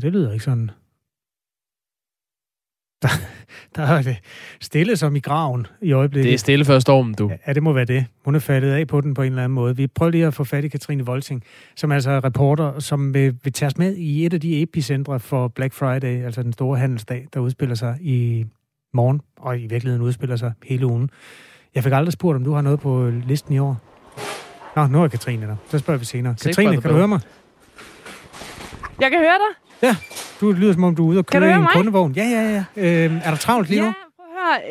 [0.01, 0.71] Det lyder ikke sådan.
[3.01, 3.07] Der,
[3.75, 4.17] der er det
[4.61, 6.27] stille som i graven i øjeblikket.
[6.27, 7.31] Det er stille før stormen, du.
[7.47, 8.05] Ja, det må være det.
[8.25, 9.75] Hun er faldet af på den på en eller anden måde.
[9.75, 11.43] Vi prøver lige at få fat i Katrine Volting,
[11.75, 15.19] som altså er reporter, som vil, vil tage os med i et af de epicentre
[15.19, 18.45] for Black Friday, altså den store handelsdag, der udspiller sig i
[18.93, 21.09] morgen, og i virkeligheden udspiller sig hele ugen.
[21.75, 23.77] Jeg fik aldrig spurgt, om du har noget på listen i år.
[24.75, 25.55] Nå, nu er Katrine der.
[25.69, 26.35] Så spørger vi senere.
[26.43, 27.19] Katrine, kan du høre mig?
[29.01, 29.66] Jeg kan høre dig.
[29.81, 29.95] Ja,
[30.41, 31.69] du lyder som om, du er ude og køre i en mig?
[31.73, 32.11] kundevogn.
[32.11, 33.05] Ja, ja, ja.
[33.05, 33.87] Øh, er der travlt lige ja.
[33.87, 33.93] nu?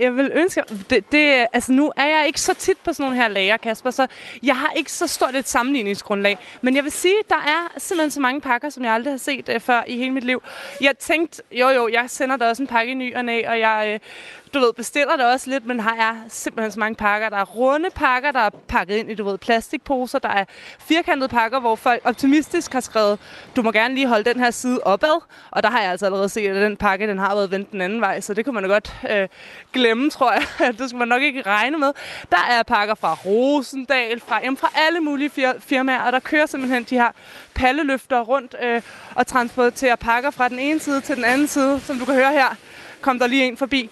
[0.00, 0.62] Jeg vil ønske...
[0.90, 3.90] Det, det, altså, nu er jeg ikke så tit på sådan nogle her lager, Kasper,
[3.90, 4.06] så
[4.42, 6.38] jeg har ikke så stort et sammenligningsgrundlag.
[6.62, 9.48] Men jeg vil sige, der er simpelthen så mange pakker, som jeg aldrig har set
[9.48, 10.42] uh, før i hele mit liv.
[10.80, 13.60] Jeg tænkte, jo jo, jeg sender da også en pakke i ny og næ, og
[13.60, 14.08] jeg uh,
[14.54, 17.28] du ved, bestiller det også lidt, men her er simpelthen så mange pakker.
[17.28, 20.18] Der er runde pakker, der er pakket ind i, du ved, plastikposer.
[20.18, 20.44] Der er
[20.78, 23.18] firkantede pakker, hvor folk optimistisk har skrevet,
[23.56, 25.22] du må gerne lige holde den her side opad.
[25.50, 27.80] Og der har jeg altså allerede set, at den pakke, den har været vendt den
[27.80, 29.28] anden vej, så det kunne man da godt øh,
[29.72, 30.42] glemme, tror jeg.
[30.78, 31.92] det skal man nok ikke regne med.
[32.30, 36.46] Der er pakker fra Rosendal, fra, jamen, fra alle mulige fir- firmaer, og der kører
[36.46, 37.10] simpelthen de her
[37.54, 38.82] palleløfter rundt øh,
[39.14, 42.32] og transporterer pakker fra den ene side til den anden side, som du kan høre
[42.32, 42.56] her
[43.00, 43.90] kom der lige en forbi.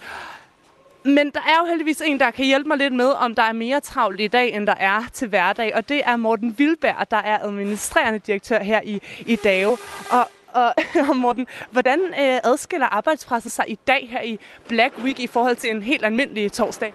[1.02, 3.52] Men der er jo heldigvis en, der kan hjælpe mig lidt med, om der er
[3.52, 5.74] mere travlt i dag, end der er til hverdag.
[5.74, 9.76] Og det er Morten Vilberg, der er administrerende direktør her i, i DAO.
[10.10, 10.74] Og, og,
[11.10, 14.38] og Morten, hvordan øh, adskiller arbejdspresset sig i dag her i
[14.68, 16.94] Black Week i forhold til en helt almindelig torsdag?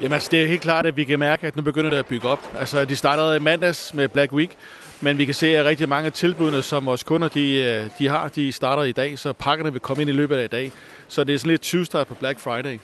[0.00, 2.06] Jamen altså, det er helt klart, at vi kan mærke, at nu begynder det at
[2.06, 2.56] bygge op.
[2.58, 4.50] Altså, de startede i mandags med Black Week,
[5.00, 8.08] men vi kan se, at rigtig mange af tilbudene, som vores kunder de, øh, de
[8.08, 10.72] har, de starter i dag, så pakkerne vil komme ind i løbet af i dag.
[11.08, 12.78] Så det er sådan lidt 20 på Black Friday.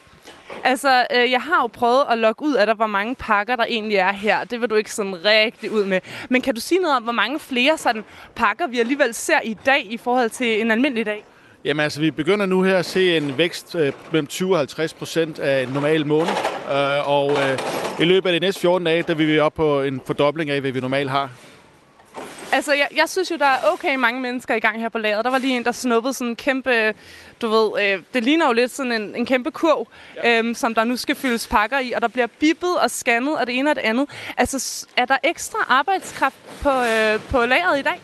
[0.65, 3.65] Altså, øh, jeg har jo prøvet at logge ud af dig, hvor mange pakker der
[3.65, 4.45] egentlig er her.
[4.45, 6.01] Det vil du ikke sådan rigtig ud med.
[6.31, 9.57] Men kan du sige noget om, hvor mange flere sådan pakker vi alligevel ser i
[9.67, 11.25] dag i forhold til en almindelig dag?
[11.65, 14.95] Jamen altså, vi begynder nu her at se en vækst øh, mellem 20 og 50
[14.95, 16.33] procent af en normal måned.
[16.71, 17.59] Øh, og øh,
[18.01, 20.61] i løbet af de næste 14 dage, der vil vi op på en fordobling af,
[20.61, 21.31] hvad vi normalt har.
[22.53, 25.25] Altså, jeg, jeg synes jo, der er okay mange mennesker i gang her på lageret.
[25.25, 26.95] Der var lige en, der snuppede sådan en kæmpe,
[27.43, 29.89] du ved, øh, det ligner jo lidt sådan en, en kæmpe kurv,
[30.25, 30.39] ja.
[30.39, 33.47] øhm, som der nu skal fyldes pakker i, og der bliver bippet og scannet og
[33.47, 34.11] det ene og det andet.
[34.37, 38.01] Altså, er der ekstra arbejdskraft på, øh, på lageret i dag?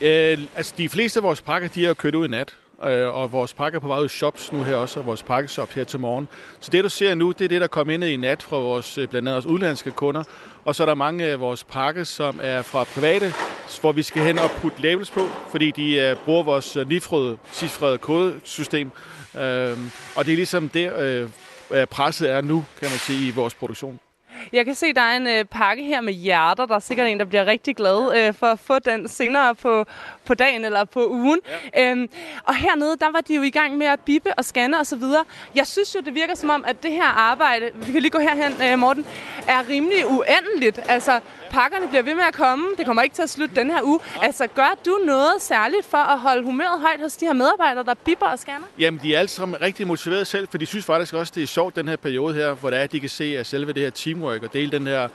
[0.00, 2.56] Øh, altså, de fleste af vores pakker, de er kørt ud i nat.
[2.84, 5.22] Øh, og vores pakker er på vej ud i shops nu her også, og vores
[5.22, 6.28] pakkeshop her til morgen.
[6.60, 8.98] Så det, du ser nu, det er det, der kom ind i nat fra vores,
[8.98, 10.24] øh, blandt andet vores udlandske kunder.
[10.64, 13.34] Og så er der mange af vores pakker, som er fra private,
[13.78, 17.38] hvor vi skal hen og putte labels på, fordi de uh, bruger vores uh, nifrøde,
[17.52, 18.90] cifrede kodesystem.
[19.34, 19.40] Uh,
[20.14, 21.26] og det er ligesom det,
[21.70, 24.00] uh, presset er nu, kan man sige, i vores produktion.
[24.52, 26.66] Jeg kan se, der er en øh, pakke her med hjerter.
[26.66, 29.84] Der er sikkert en, der bliver rigtig glad øh, for at få den senere på,
[30.24, 31.40] på dagen eller på ugen.
[31.74, 31.90] Ja.
[31.90, 32.08] Øhm,
[32.44, 34.96] og hernede, der var de jo i gang med at bippe og scanne og så
[34.96, 35.24] videre.
[35.54, 38.18] Jeg synes jo, det virker som om, at det her arbejde, vi kan lige gå
[38.18, 39.06] herhen, øh, Morten,
[39.48, 40.80] er rimelig uendeligt.
[40.88, 42.64] Altså, pakkerne bliver ved med at komme.
[42.78, 44.00] Det kommer ikke til at slutte den her uge.
[44.22, 47.94] Altså, gør du noget særligt for at holde humøret højt hos de her medarbejdere, der
[47.94, 48.66] bipper og scanner?
[48.78, 51.46] Jamen, de er alle sammen rigtig motiverede selv, for de synes faktisk også, det er
[51.46, 53.82] sjovt, den her periode her, hvor det er, at de kan se, at selve det
[53.82, 55.08] her teamwork og dele den her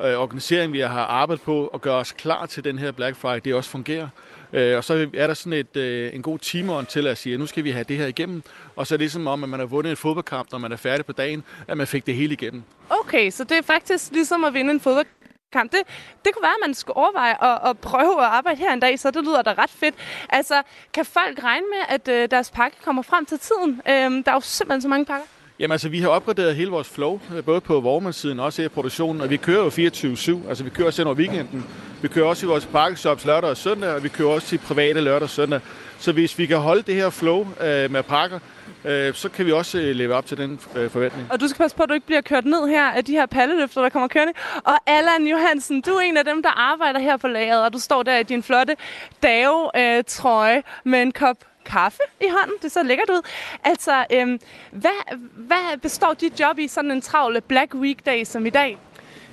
[0.00, 3.40] øh, organisering, vi har arbejdet på, og gøre os klar til den her Black Friday,
[3.44, 4.08] det også fungerer.
[4.52, 7.40] Øh, og så er der sådan et, øh, en god timeånd til at sige, at
[7.40, 8.42] nu skal vi have det her igennem.
[8.76, 10.76] Og så er det ligesom om, at man har vundet en fodboldkamp, når man er
[10.76, 12.62] færdig på dagen, at man fik det hele igennem.
[12.90, 15.21] Okay, så det er faktisk ligesom at vinde en fodboldkamp
[15.52, 15.72] kamp.
[15.72, 15.80] Det,
[16.24, 18.98] det kunne være, at man skulle overveje at, at prøve at arbejde her en dag,
[18.98, 19.94] så det lyder da ret fedt.
[20.28, 23.80] Altså, kan folk regne med, at øh, deres pakke kommer frem til tiden?
[23.88, 25.26] Øhm, der er jo simpelthen så mange pakker.
[25.58, 28.68] Jamen altså, vi har opgraderet hele vores flow, øh, både på vormandssiden og også i
[28.68, 30.48] produktionen, og vi kører jo 24-7.
[30.48, 31.66] Altså, vi kører også over weekenden.
[32.02, 35.00] Vi kører også i vores pakkeshops lørdag og søndag, og vi kører også til private
[35.00, 35.60] lørdag og søndag.
[35.98, 38.38] Så hvis vi kan holde det her flow øh, med pakker,
[38.84, 41.32] øh, så kan vi også øh, leve op til den øh, forventning.
[41.32, 43.26] Og du skal passe på, at du ikke bliver kørt ned her af de her
[43.26, 44.32] palleløfter, der kommer kørende.
[44.64, 47.78] Og Allan Johansen, du er en af dem, der arbejder her på lageret, og du
[47.78, 48.76] står der i din flotte
[49.22, 52.56] dave-trøje øh, med en kop kaffe i hånden.
[52.62, 53.22] Det så lækkert ud.
[53.64, 58.50] Altså, øhm, hvad, hvad består dit job i sådan en travle Black Week-dag som i
[58.50, 58.78] dag?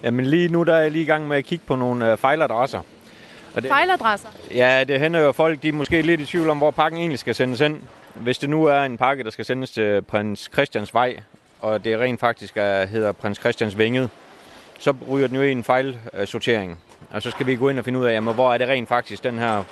[0.03, 2.17] Jamen lige nu der er jeg lige i gang med at kigge på nogle øh,
[2.17, 2.81] fejladresser.
[3.55, 4.29] Og det, fejladresser?
[4.51, 7.19] Ja, det hænder jo folk, de er måske lidt i tvivl om, hvor pakken egentlig
[7.19, 7.81] skal sendes ind.
[8.19, 11.19] Hvis det nu er en pakke, der skal sendes til prins Christians vej,
[11.59, 14.09] og det rent faktisk er, hedder prins Christians Vinget,
[14.79, 16.79] så ryger den jo i en fejlsortering.
[17.11, 18.89] Og så skal vi gå ind og finde ud af, jamen, hvor er det rent
[18.89, 19.63] faktisk, den her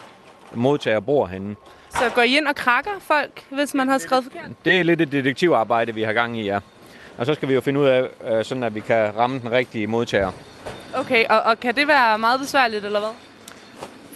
[0.53, 1.55] modtager bor henne.
[1.89, 4.51] Så går I ind og krakker folk, hvis man har skrevet forkert?
[4.65, 6.59] Det er lidt et detektivarbejde, vi har gang i, ja.
[7.17, 9.51] Og så skal vi jo finde ud af, øh, sådan at vi kan ramme den
[9.51, 10.31] rigtige modtager.
[10.95, 13.09] Okay, og, og kan det være meget besværligt, eller hvad?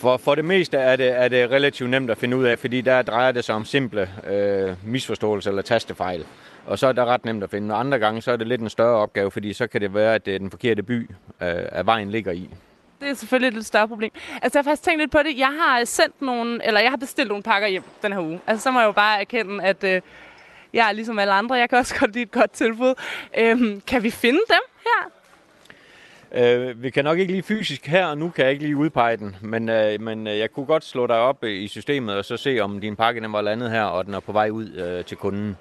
[0.02, 2.82] For, for det meste er det, er det relativt nemt at finde ud af, fordi
[2.82, 6.26] der drejer det sig om simple øh, misforståelser eller tastefejl.
[6.66, 7.74] Og så er det ret nemt at finde.
[7.76, 10.16] Og andre gange så er det lidt en større opgave, fordi så kan det være,
[10.16, 11.08] at det er den forkerte by, øh,
[11.40, 12.50] at vejen ligger i.
[13.02, 14.12] Det er selvfølgelig et lidt større problem.
[14.42, 15.38] Altså, jeg har faktisk tænkt lidt på det.
[15.38, 18.40] Jeg har sendt nogle, eller jeg har bestilt nogle pakker hjem den her uge.
[18.48, 20.02] Altså, så må jeg jo bare erkende, at øh,
[20.74, 21.56] jeg er ligesom alle andre.
[21.56, 22.94] Jeg kan også godt lide et godt tilbud.
[23.38, 25.21] Øhm, kan vi finde dem her?
[26.36, 29.18] Øh, vi kan nok ikke lige fysisk her, og nu kan jeg ikke lige udpege
[29.18, 32.26] den, men, øh, men øh, jeg kunne godt slå dig op øh, i systemet og
[32.26, 34.70] så se, om din pakke den var landet her, og den er på vej ud
[34.70, 35.58] øh, til kunden.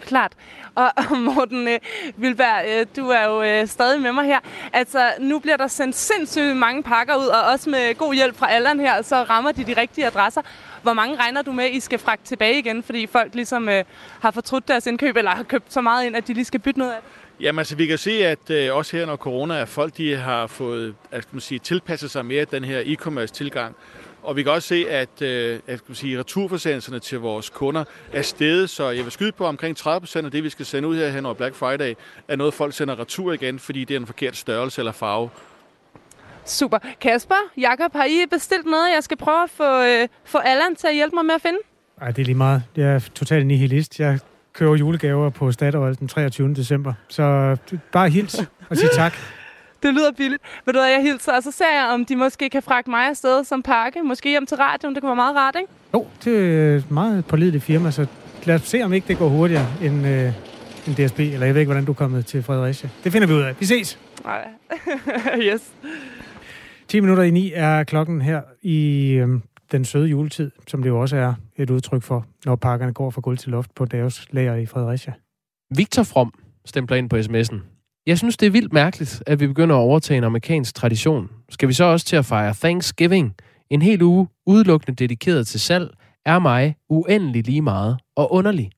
[0.00, 0.32] Klart.
[0.74, 1.78] Og, og Morten øh,
[2.16, 4.40] Vilberg, øh, du er jo øh, stadig med mig her.
[4.72, 8.50] Altså, nu bliver der sendt sindssygt mange pakker ud, og også med god hjælp fra
[8.50, 10.42] Allan her, så rammer de de rigtige adresser.
[10.82, 13.84] Hvor mange regner du med, I skal fragte tilbage igen, fordi folk ligesom øh,
[14.20, 16.78] har fortrudt deres indkøb, eller har købt så meget ind, at de lige skal bytte
[16.78, 17.23] noget af det?
[17.44, 20.46] Jamen altså, vi kan se, at øh, også her under corona, at folk de har
[20.46, 23.76] fået at, skal man sige, tilpasset sig mere den her e-commerce tilgang.
[24.22, 27.84] Og vi kan også se, at, øh, at skal man sige, returforsendelserne til vores kunder
[28.12, 30.96] er steget, så jeg vil skyde på omkring 30% af det, vi skal sende ud
[30.96, 31.94] her hen over Black Friday,
[32.28, 35.30] er noget, folk sender retur igen, fordi det er en forkert størrelse eller farve.
[36.44, 36.78] Super.
[37.00, 40.86] Kasper, Jakob, har I bestilt noget, jeg skal prøve at få, øh, få Allan til
[40.86, 41.58] at hjælpe mig med at finde?
[42.00, 42.62] Ej, det er lige meget.
[42.76, 44.00] Jeg er totalt nihilist.
[44.00, 44.18] Jeg
[44.54, 46.54] køber julegaver på Statoil den 23.
[46.54, 46.92] december.
[47.08, 47.56] Så
[47.92, 49.14] bare hils og sig tak.
[49.82, 50.42] Det lyder billigt.
[50.66, 53.08] Ved du hvad, jeg hilser, og så ser jeg, om de måske kan fragte mig
[53.08, 54.02] afsted som pakke.
[54.02, 54.94] Måske hjem til radioen.
[54.94, 55.72] Det kunne være meget rart, ikke?
[55.94, 58.06] Jo, det er et meget pålideligt firma, så
[58.44, 60.32] lad os se, om ikke det går hurtigere end, øh,
[60.86, 61.20] end DSB.
[61.20, 62.90] Eller jeg ved ikke, hvordan du er kommet til Fredericia.
[63.04, 63.54] Det finder vi ud af.
[63.60, 63.98] Vi ses!
[64.24, 64.44] Nej.
[65.52, 65.72] yes.
[66.88, 69.28] 10 minutter i 9 er klokken her i øh,
[69.72, 73.20] den søde juletid, som det jo også er et udtryk for, når pakkerne går fra
[73.20, 75.12] gulv til loft på Davos lager i Fredericia.
[75.76, 76.34] Victor From
[76.64, 77.56] stempler ind på sms'en.
[78.06, 81.30] Jeg synes, det er vildt mærkeligt, at vi begynder at overtage en amerikansk tradition.
[81.48, 83.34] Skal vi så også til at fejre Thanksgiving?
[83.70, 85.94] En hel uge udelukkende dedikeret til salg
[86.24, 88.70] er mig uendelig lige meget og underlig.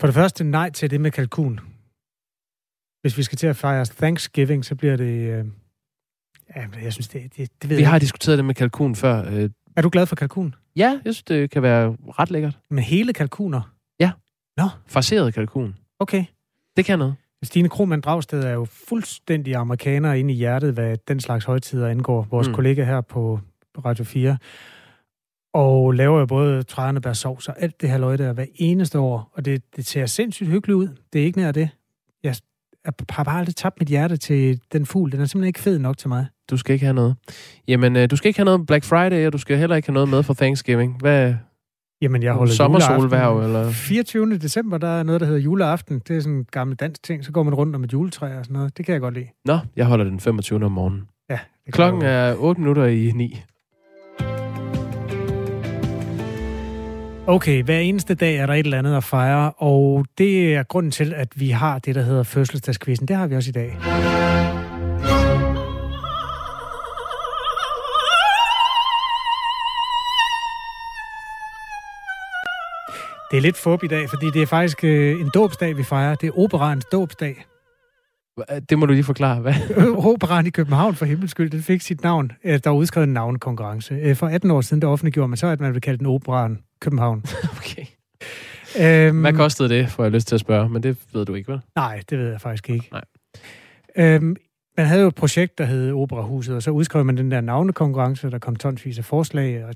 [0.00, 1.60] For det første, nej til det med kalkun.
[3.00, 5.38] Hvis vi skal til at fejre Thanksgiving, så bliver det...
[5.38, 5.44] Øh,
[6.82, 8.02] jeg synes, det, det, det ved Vi jeg har ikke.
[8.04, 9.24] diskuteret det med kalkun før.
[9.32, 10.54] Øh, Er du glad for kalkun?
[10.76, 12.58] Ja, jeg synes, det kan være ret lækkert.
[12.70, 13.74] Med hele kalkuner?
[14.00, 14.10] Ja.
[14.56, 14.64] Nå.
[14.86, 15.74] Farseret kalkun.
[15.98, 16.24] Okay.
[16.76, 17.14] Det kan noget.
[17.42, 22.26] Stine Krohmann Dragsted er jo fuldstændig amerikaner inde i hjertet, hvad den slags højtider angår.
[22.30, 22.54] Vores Mm.
[22.54, 23.40] kollega her på
[23.84, 24.36] Radio 4.
[25.54, 29.30] Og laver jo både tranebærsovs og alt det her løg der hver eneste år.
[29.32, 30.88] Og det, det ser sindssygt hyggeligt ud.
[31.12, 31.68] Det er ikke nær det.
[32.22, 32.36] Jeg
[33.10, 35.12] har bare aldrig tabt mit hjerte til den fugl.
[35.12, 36.26] Den er simpelthen ikke fed nok til mig.
[36.50, 37.16] Du skal ikke have noget.
[37.68, 39.94] Jamen, øh, du skal ikke have noget Black Friday, og du skal heller ikke have
[39.94, 40.96] noget med for Thanksgiving.
[41.00, 41.34] Hvad?
[42.02, 43.70] Jamen, jeg holder Sommersolværv, eller?
[43.70, 44.38] 24.
[44.38, 46.02] december, der er noget, der hedder juleaften.
[46.08, 47.24] Det er sådan en gammel dansk ting.
[47.24, 48.76] Så går man rundt om et juletræ og sådan noget.
[48.76, 49.26] Det kan jeg godt lide.
[49.44, 50.64] Nå, jeg holder den 25.
[50.64, 51.02] om morgenen.
[51.30, 51.38] Ja,
[51.72, 53.42] Klokken er 8 minutter i 9.
[57.26, 60.92] Okay, hver eneste dag er der et eller andet at fejre, og det er grunden
[60.92, 63.08] til, at vi har det, der hedder fødselsdagskvisten.
[63.08, 63.76] Det har vi også i dag.
[73.34, 76.14] Det er lidt fup i dag, fordi det er faktisk øh, en dåbsdag, vi fejrer.
[76.14, 77.44] Det er operaens dåbsdag.
[78.68, 79.40] Det må du lige forklare.
[79.40, 79.54] Hvad?
[80.12, 82.32] Operaen i København for himmels skyld, den fik sit navn.
[82.44, 83.94] Øh, Der var udskrevet en navnekonkurrence.
[83.94, 86.58] Øh, For 18 år siden, der offentliggjorde man så, at man ville kalde den Operaen
[86.80, 87.24] København.
[87.58, 87.84] okay.
[88.80, 91.52] Øhm, Hvad kostede det, får jeg lyst til at spørge, men det ved du ikke,
[91.52, 91.60] vel?
[91.76, 92.88] Nej, det ved jeg faktisk ikke.
[92.92, 93.04] Nej.
[93.96, 94.36] Øhm,
[94.76, 98.30] man havde jo et projekt, der hed Operahuset, og så udskrev man den der navnekonkurrence,
[98.30, 99.74] der kom tonsvis af forslag, og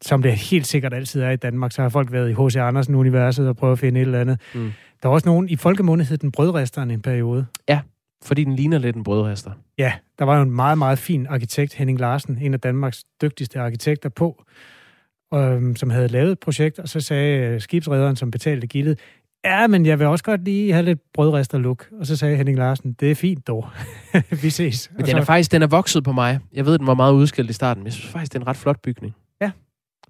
[0.00, 2.56] som det helt sikkert altid er i Danmark, så har folk været i H.C.
[2.56, 4.40] Andersen-universet og prøvet at finde et eller andet.
[4.54, 4.72] Mm.
[5.02, 7.46] Der var også nogen, i folkemundet hed den brødresteren en periode.
[7.68, 7.80] Ja,
[8.22, 9.50] fordi den ligner lidt en brødrester.
[9.78, 13.60] Ja, der var jo en meget, meget fin arkitekt, Henning Larsen, en af Danmarks dygtigste
[13.60, 14.44] arkitekter på,
[15.34, 18.98] øhm, som havde lavet et projekt, og så sagde skibsrederen, som betalte gildet,
[19.44, 21.88] ja, men jeg vil også godt lige have lidt brødrester-look.
[22.00, 23.68] Og så sagde Henning Larsen, det er fint dog.
[24.42, 24.90] Vi ses.
[24.96, 26.38] Men den er faktisk den er vokset på mig.
[26.52, 28.46] Jeg ved, den var meget udskilt i starten, men jeg synes faktisk, det er en
[28.48, 29.14] ret flot bygning.
[29.40, 29.50] Ja.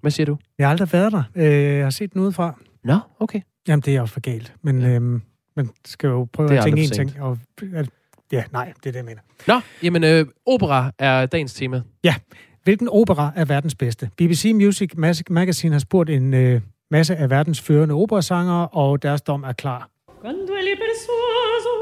[0.01, 0.37] Hvad siger du?
[0.57, 1.23] Jeg har aldrig været der.
[1.35, 2.59] Øh, Jeg har set den udefra.
[2.83, 3.41] Nå, okay.
[3.67, 4.53] Jamen, det er også for galt.
[4.61, 4.87] Men ja.
[4.87, 5.21] øhm,
[5.55, 7.21] man skal jo prøve Det at tænke for ting.
[7.21, 7.37] Og,
[7.73, 7.89] at,
[8.31, 9.21] ja, nej, det er det, jeg mener.
[9.47, 11.81] Nå, jamen øh, opera er dagens tema.
[12.03, 12.15] Ja.
[12.63, 14.09] Hvilken opera er verdens bedste?
[14.17, 14.91] BBC Music
[15.29, 16.61] Magazine har spurgt en øh,
[16.95, 19.81] masse af verdens førende operasangere, og deres dom er klar.
[20.21, 20.53] Quando
[20.85, 21.75] persuaso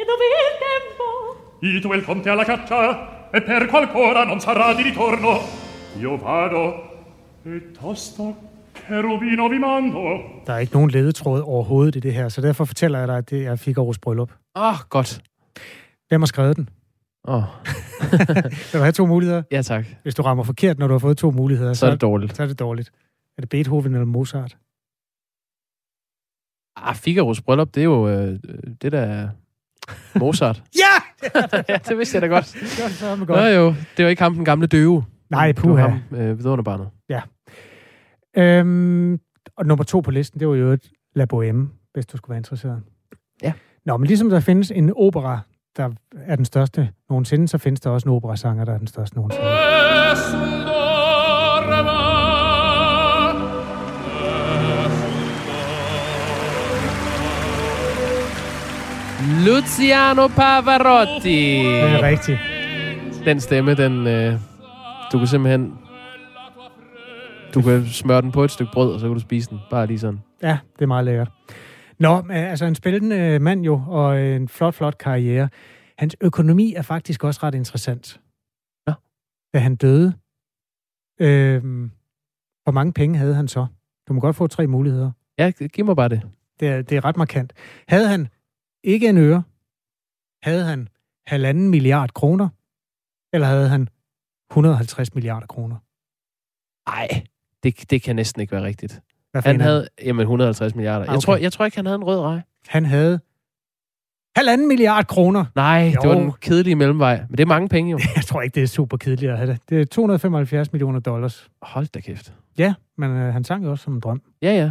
[0.00, 1.06] e dove il tempo
[1.62, 2.82] Ito il conte alla caccia
[3.36, 5.32] e per qualcora non sarà di ritorno.
[6.02, 6.62] Io vado
[7.44, 8.24] e tosto
[8.86, 10.02] cherubino vi mando.
[10.46, 13.30] Der er ikke nogen ledetråd overhovedet i det her, så derfor fortæller jeg dig, at
[13.30, 14.32] det er Figaro's bryllup.
[14.56, 15.20] Åh, oh, godt.
[16.08, 16.68] Hvem har skrevet den?
[17.28, 17.34] Åh.
[17.34, 17.42] Oh.
[18.72, 19.42] Vil du have to muligheder?
[19.52, 19.86] Ja, tak.
[20.02, 22.36] Hvis du rammer forkert, når du har fået to muligheder, Så er det dårligt.
[22.36, 22.92] Så er det dårligt.
[23.40, 24.58] Er det Beethoven eller Mozart?
[26.76, 28.38] Ah, Figaro's bryllup, det er jo øh,
[28.82, 29.28] det der er
[30.18, 30.62] Mozart.
[30.82, 31.28] ja!
[31.68, 32.52] ja, det vidste jeg da godt.
[32.60, 33.54] Det var fandme Nå godt.
[33.56, 35.04] jo, det var ikke ham, den gamle døve.
[35.30, 35.88] Nej, Det var puha.
[35.88, 36.88] ham, øh, vidunderbarnet.
[37.08, 37.22] Ja.
[38.36, 39.20] Øhm,
[39.56, 42.38] og nummer to på listen, det var jo et La Bohème, hvis du skulle være
[42.38, 42.82] interesseret.
[43.42, 43.52] Ja.
[43.86, 45.40] Nå, men ligesom der findes en opera,
[45.76, 49.16] der er den største nogensinde, så findes der også en operasanger, der er den største
[49.16, 49.44] nogensinde.
[59.46, 61.58] Luciano Pavarotti.
[61.58, 62.38] Det er rigtigt.
[63.24, 64.06] Den stemme, den...
[64.06, 64.40] Øh,
[65.12, 65.78] du kan simpelthen
[67.54, 69.58] Du kan smøre den på et stykke brød, og så kan du spise den.
[69.70, 70.20] Bare lige sådan.
[70.42, 71.30] Ja, det er meget lækkert.
[71.98, 75.48] Nå, øh, altså en spændende mand jo, og en flot, flot karriere.
[75.98, 78.20] Hans økonomi er faktisk også ret interessant.
[78.88, 78.92] Ja.
[79.54, 80.14] Da han døde,
[81.20, 81.62] øh,
[82.62, 83.66] hvor mange penge havde han så?
[84.08, 85.10] Du må godt få tre muligheder.
[85.38, 86.22] Ja, giv mig bare det.
[86.60, 87.52] Det er, det er ret markant.
[87.88, 88.28] Havde han
[88.84, 89.42] ikke en øre?
[90.42, 90.88] Havde han
[91.26, 92.48] halvanden milliard kroner?
[93.32, 93.88] Eller havde han
[94.50, 95.76] 150 milliarder kroner?
[96.90, 97.24] Nej,
[97.62, 99.00] det, det kan næsten ikke være rigtigt.
[99.32, 101.06] Hvad Han havde, jamen 150 milliarder.
[101.06, 101.42] Ah, Jeg, tror, okay.
[101.42, 102.40] jeg tror ikke, han havde en rød rej.
[102.68, 103.20] Han havde
[104.36, 105.44] halvanden milliard kroner.
[105.54, 106.00] Nej, Jo.
[106.02, 107.20] det var den kedelige mellemvej.
[107.28, 107.98] Men det er mange penge jo.
[108.16, 109.60] Jeg tror ikke, det er super kedeligt at have det.
[109.68, 111.48] Det er 275 millioner dollars.
[111.62, 112.34] Hold da kæft.
[112.58, 114.22] Ja, men øh, han sang jo også som en drøm.
[114.42, 114.70] Ja, ja.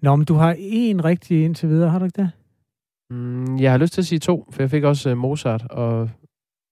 [0.00, 2.30] Nå, men du har en rigtig indtil videre, har du ikke det?
[3.10, 6.10] Mm, jeg har lyst til at sige to, for jeg fik også uh, Mozart, og...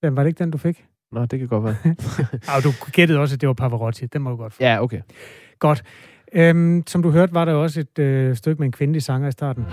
[0.03, 0.85] Den var det ikke den, du fik?
[1.13, 1.77] Nå, det kan godt være.
[2.57, 4.07] Ah, du gættede også, at det var Pavarotti.
[4.07, 4.63] Den må du godt få.
[4.63, 5.01] ja, okay.
[5.59, 5.85] Godt.
[6.33, 9.33] Øhm, som du hørte, var der også et øh, stykke med en kvindelig sanger i
[9.33, 9.65] starten.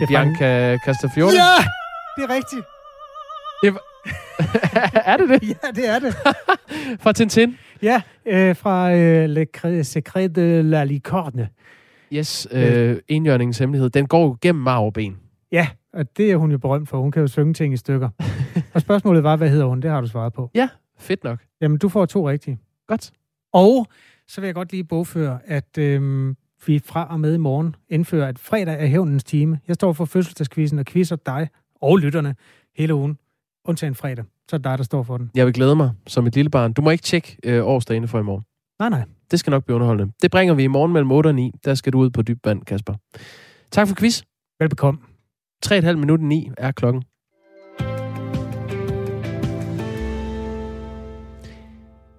[0.00, 1.32] Det Bianca Castafiore.
[1.32, 1.64] Ja!
[2.16, 2.64] Det er rigtigt.
[3.62, 3.78] Det
[5.12, 5.48] er det det?
[5.48, 6.14] Ja, det er det.
[7.02, 7.58] Fra Tintin?
[7.84, 11.48] Ja, øh, fra øh, Le Cre- Secret de la Licorne.
[12.12, 13.90] Yes, øh, enhjørningens hemmelighed.
[13.90, 15.16] Den går jo gennem marv og ben.
[15.52, 17.00] Ja, og det er hun jo berømt for.
[17.00, 18.08] Hun kan jo synge ting i stykker.
[18.74, 19.82] og spørgsmålet var, hvad hedder hun?
[19.82, 20.50] Det har du svaret på.
[20.54, 20.68] Ja,
[20.98, 21.38] fedt nok.
[21.60, 22.58] Jamen, du får to rigtige.
[22.86, 23.10] Godt.
[23.52, 23.86] Og
[24.28, 28.28] så vil jeg godt lige bogføre, at øhm, vi fra og med i morgen indfører,
[28.28, 29.58] at fredag er hævnens time.
[29.68, 31.48] Jeg står for fødselsdagskvisten og quizzer dig
[31.80, 32.34] og lytterne
[32.76, 33.18] hele ugen.
[33.68, 34.24] Undtagen fredag.
[34.50, 35.30] Så er det dig, der står for den.
[35.34, 36.72] Jeg vil glæde mig som et lille barn.
[36.72, 38.44] Du må ikke tjekke øh, årsdagen for i morgen.
[38.78, 39.04] Nej, nej.
[39.30, 40.12] Det skal nok blive underholdende.
[40.22, 41.52] Det bringer vi i morgen mellem 8 og 9.
[41.64, 42.94] Der skal du ud på dyb vand, Kasper.
[43.70, 44.22] Tak for quiz.
[44.60, 45.00] Velbekomme.
[45.66, 47.02] 3,5 minutter 9 er klokken.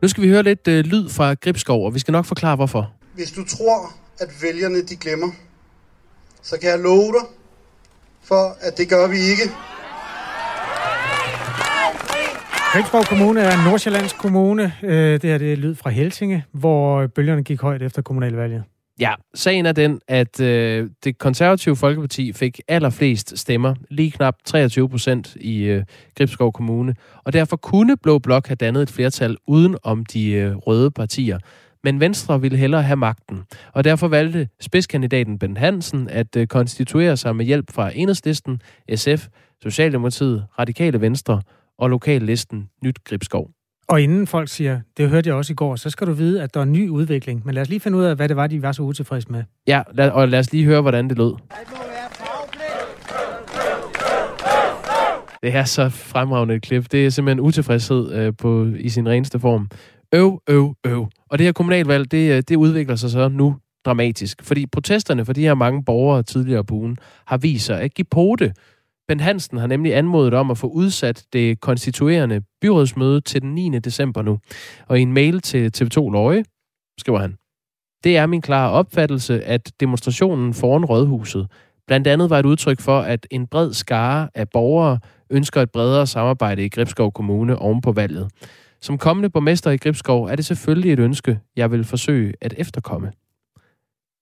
[0.01, 2.93] Nu skal vi høre lidt øh, lyd fra Gribskov, og vi skal nok forklare, hvorfor.
[3.13, 5.27] Hvis du tror, at vælgerne de glemmer,
[6.41, 7.27] så kan jeg love dig
[8.21, 9.43] for, at det gør vi ikke.
[12.75, 14.73] Gribskov Kommune er Nordsjællands Kommune.
[14.83, 18.63] Øh, det her det er lyd fra Helsinge, hvor bølgerne gik højt efter kommunalvalget.
[18.99, 24.89] Ja, sagen er den, at øh, det konservative Folkeparti fik allerflest stemmer, lige knap 23
[24.89, 25.83] procent i øh,
[26.17, 30.55] Gribskov Kommune, og derfor kunne Blå Blok have dannet et flertal uden om de øh,
[30.55, 31.39] røde partier.
[31.83, 37.17] Men Venstre ville hellere have magten, og derfor valgte spidskandidaten Ben Hansen at øh, konstituere
[37.17, 38.61] sig med hjælp fra Enhedslisten,
[38.95, 39.27] SF,
[39.63, 41.41] Socialdemokratiet, Radikale Venstre
[41.79, 43.49] og lokallisten Nyt Gribskov.
[43.87, 46.53] Og inden folk siger, det hørte jeg også i går, så skal du vide, at
[46.53, 47.41] der er en ny udvikling.
[47.45, 49.43] Men lad os lige finde ud af, hvad det var, de var så utilfredse med.
[49.67, 51.33] Ja, lad, og lad os lige høre, hvordan det lød.
[55.43, 56.91] Det er så fremragende et klip.
[56.91, 59.69] Det er simpelthen utilfredshed øh, på, i sin reneste form.
[60.13, 61.07] Øv, øv, øv.
[61.29, 63.55] Og det her kommunalvalg, det, øh, det udvikler sig så nu
[63.85, 64.43] dramatisk.
[64.43, 68.05] Fordi protesterne for de her mange borgere tidligere på ugen har vist sig at give
[68.11, 68.53] pote.
[69.07, 73.79] Ben Hansen har nemlig anmodet om at få udsat det konstituerende byrådsmøde til den 9.
[73.79, 74.39] december nu.
[74.87, 76.43] Og i en mail til TV2 Løje
[76.99, 77.37] skriver han,
[78.03, 81.47] det er min klare opfattelse, at demonstrationen foran Rådhuset
[81.87, 84.99] blandt andet var et udtryk for, at en bred skare af borgere
[85.29, 88.31] ønsker et bredere samarbejde i Gribskov Kommune oven på valget.
[88.81, 93.11] Som kommende borgmester i Gribskov er det selvfølgelig et ønske, jeg vil forsøge at efterkomme.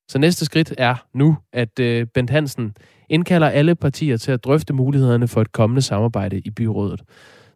[0.08, 2.76] Så næste skridt er nu, at øh, Bent Hansen
[3.14, 7.00] indkalder alle partier til at drøfte mulighederne for et kommende samarbejde i byrådet.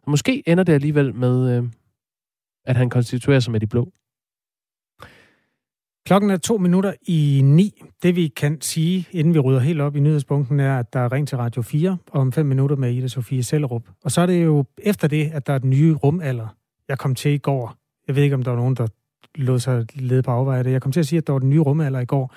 [0.04, 1.64] Så måske ender det alligevel med, øh,
[2.64, 3.92] at han konstituerer sig med de blå.
[6.06, 7.82] Klokken er to minutter i ni.
[8.02, 11.12] Det vi kan sige, inden vi rydder helt op i nyhedspunkten, er, at der er
[11.12, 13.82] ring til Radio 4 om fem minutter med Ida Sofie Sellerup.
[14.04, 16.46] Og så er det jo efter det, at der er den nye rumalder,
[16.88, 17.74] jeg kom til i går.
[18.06, 18.86] Jeg ved ikke, om der var nogen, der
[19.34, 20.72] lod sig lede på afveje det.
[20.72, 22.34] Jeg kom til at sige, at der var den nye rumalder i går.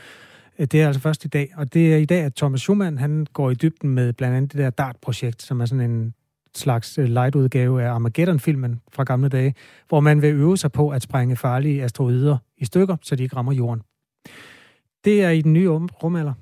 [0.60, 1.54] Øh, det er altså først i dag.
[1.58, 4.54] Og det er i dag, at Thomas Schumann, han går i dybden med blandt andet
[4.54, 6.14] det der DART-projekt, som er sådan en
[6.56, 9.54] slags øh, light-udgave af Armageddon-filmen fra gamle dage,
[9.90, 13.36] hvor man vil øve sig på at sprænge farlige asteroider i stykker, så de ikke
[13.36, 13.82] rammer jorden.
[15.06, 16.34] Det er i den nye rumalder.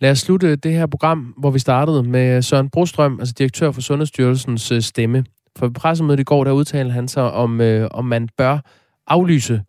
[0.00, 3.80] Lad os slutte det her program, hvor vi startede med Søren Brostrøm, altså direktør for
[3.80, 5.24] Sundhedsstyrelsens øh, stemme.
[5.56, 8.58] For pressemødet i går, der udtalte han sig om, øh, om man bør
[9.06, 9.62] aflyse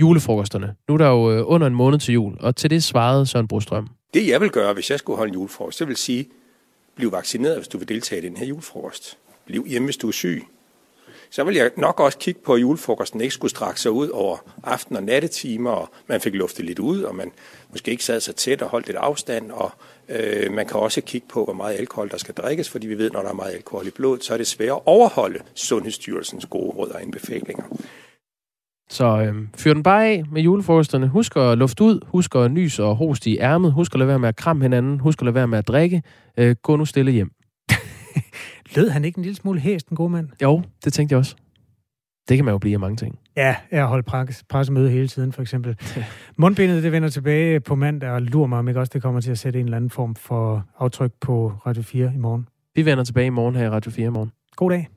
[0.00, 0.74] julefrokosterne.
[0.88, 3.48] Nu er der jo øh, under en måned til jul, og til det svarede Søren
[3.48, 3.88] Brostrøm.
[4.14, 6.28] Det jeg vil gøre, hvis jeg skulle holde en julefrokost, det vil sige,
[6.96, 9.18] bliv vaccineret, hvis du vil deltage i den her julefrokost.
[9.46, 10.44] Bliv hjemme, hvis du er syg.
[11.30, 14.36] så vil jeg nok også kigge på, at julefrokosten ikke skulle strække sig ud over
[14.64, 17.32] aften- og nattetimer, og man fik luftet lidt ud, og man
[17.70, 19.70] måske ikke sad så tæt og holdt lidt afstand, og
[20.08, 23.10] øh, man kan også kigge på, hvor meget alkohol der skal drikkes, fordi vi ved,
[23.10, 26.70] når der er meget alkohol i blodet, så er det svært at overholde Sundhedsstyrelsens gode
[26.70, 27.64] råd og anbefalinger.
[28.90, 31.08] Så øhm, fyr den bare af med julefrokosterne.
[31.08, 32.00] Husk at lufte ud.
[32.06, 33.72] Husk at nys og host i ærmet.
[33.72, 35.00] Husk at lade være med at kramme hinanden.
[35.00, 36.02] Husk at lade være med at drikke.
[36.38, 37.30] Øh, gå nu stille hjem.
[38.76, 40.28] Lød han ikke en lille smule hæst, en god mand?
[40.42, 41.34] Jo, det tænkte jeg også.
[42.28, 43.18] Det kan man jo blive af mange ting.
[43.36, 45.76] Ja, jeg holdt pres- pressemøde hele tiden, for eksempel.
[46.36, 49.30] Mundbindet, det vender tilbage på mandag, og lurer mig, om ikke også det kommer til
[49.30, 52.48] at sætte en eller anden form for aftryk på Radio 4 i morgen.
[52.74, 54.32] Vi vender tilbage i morgen her i Radio 4 i morgen.
[54.56, 54.88] God dag.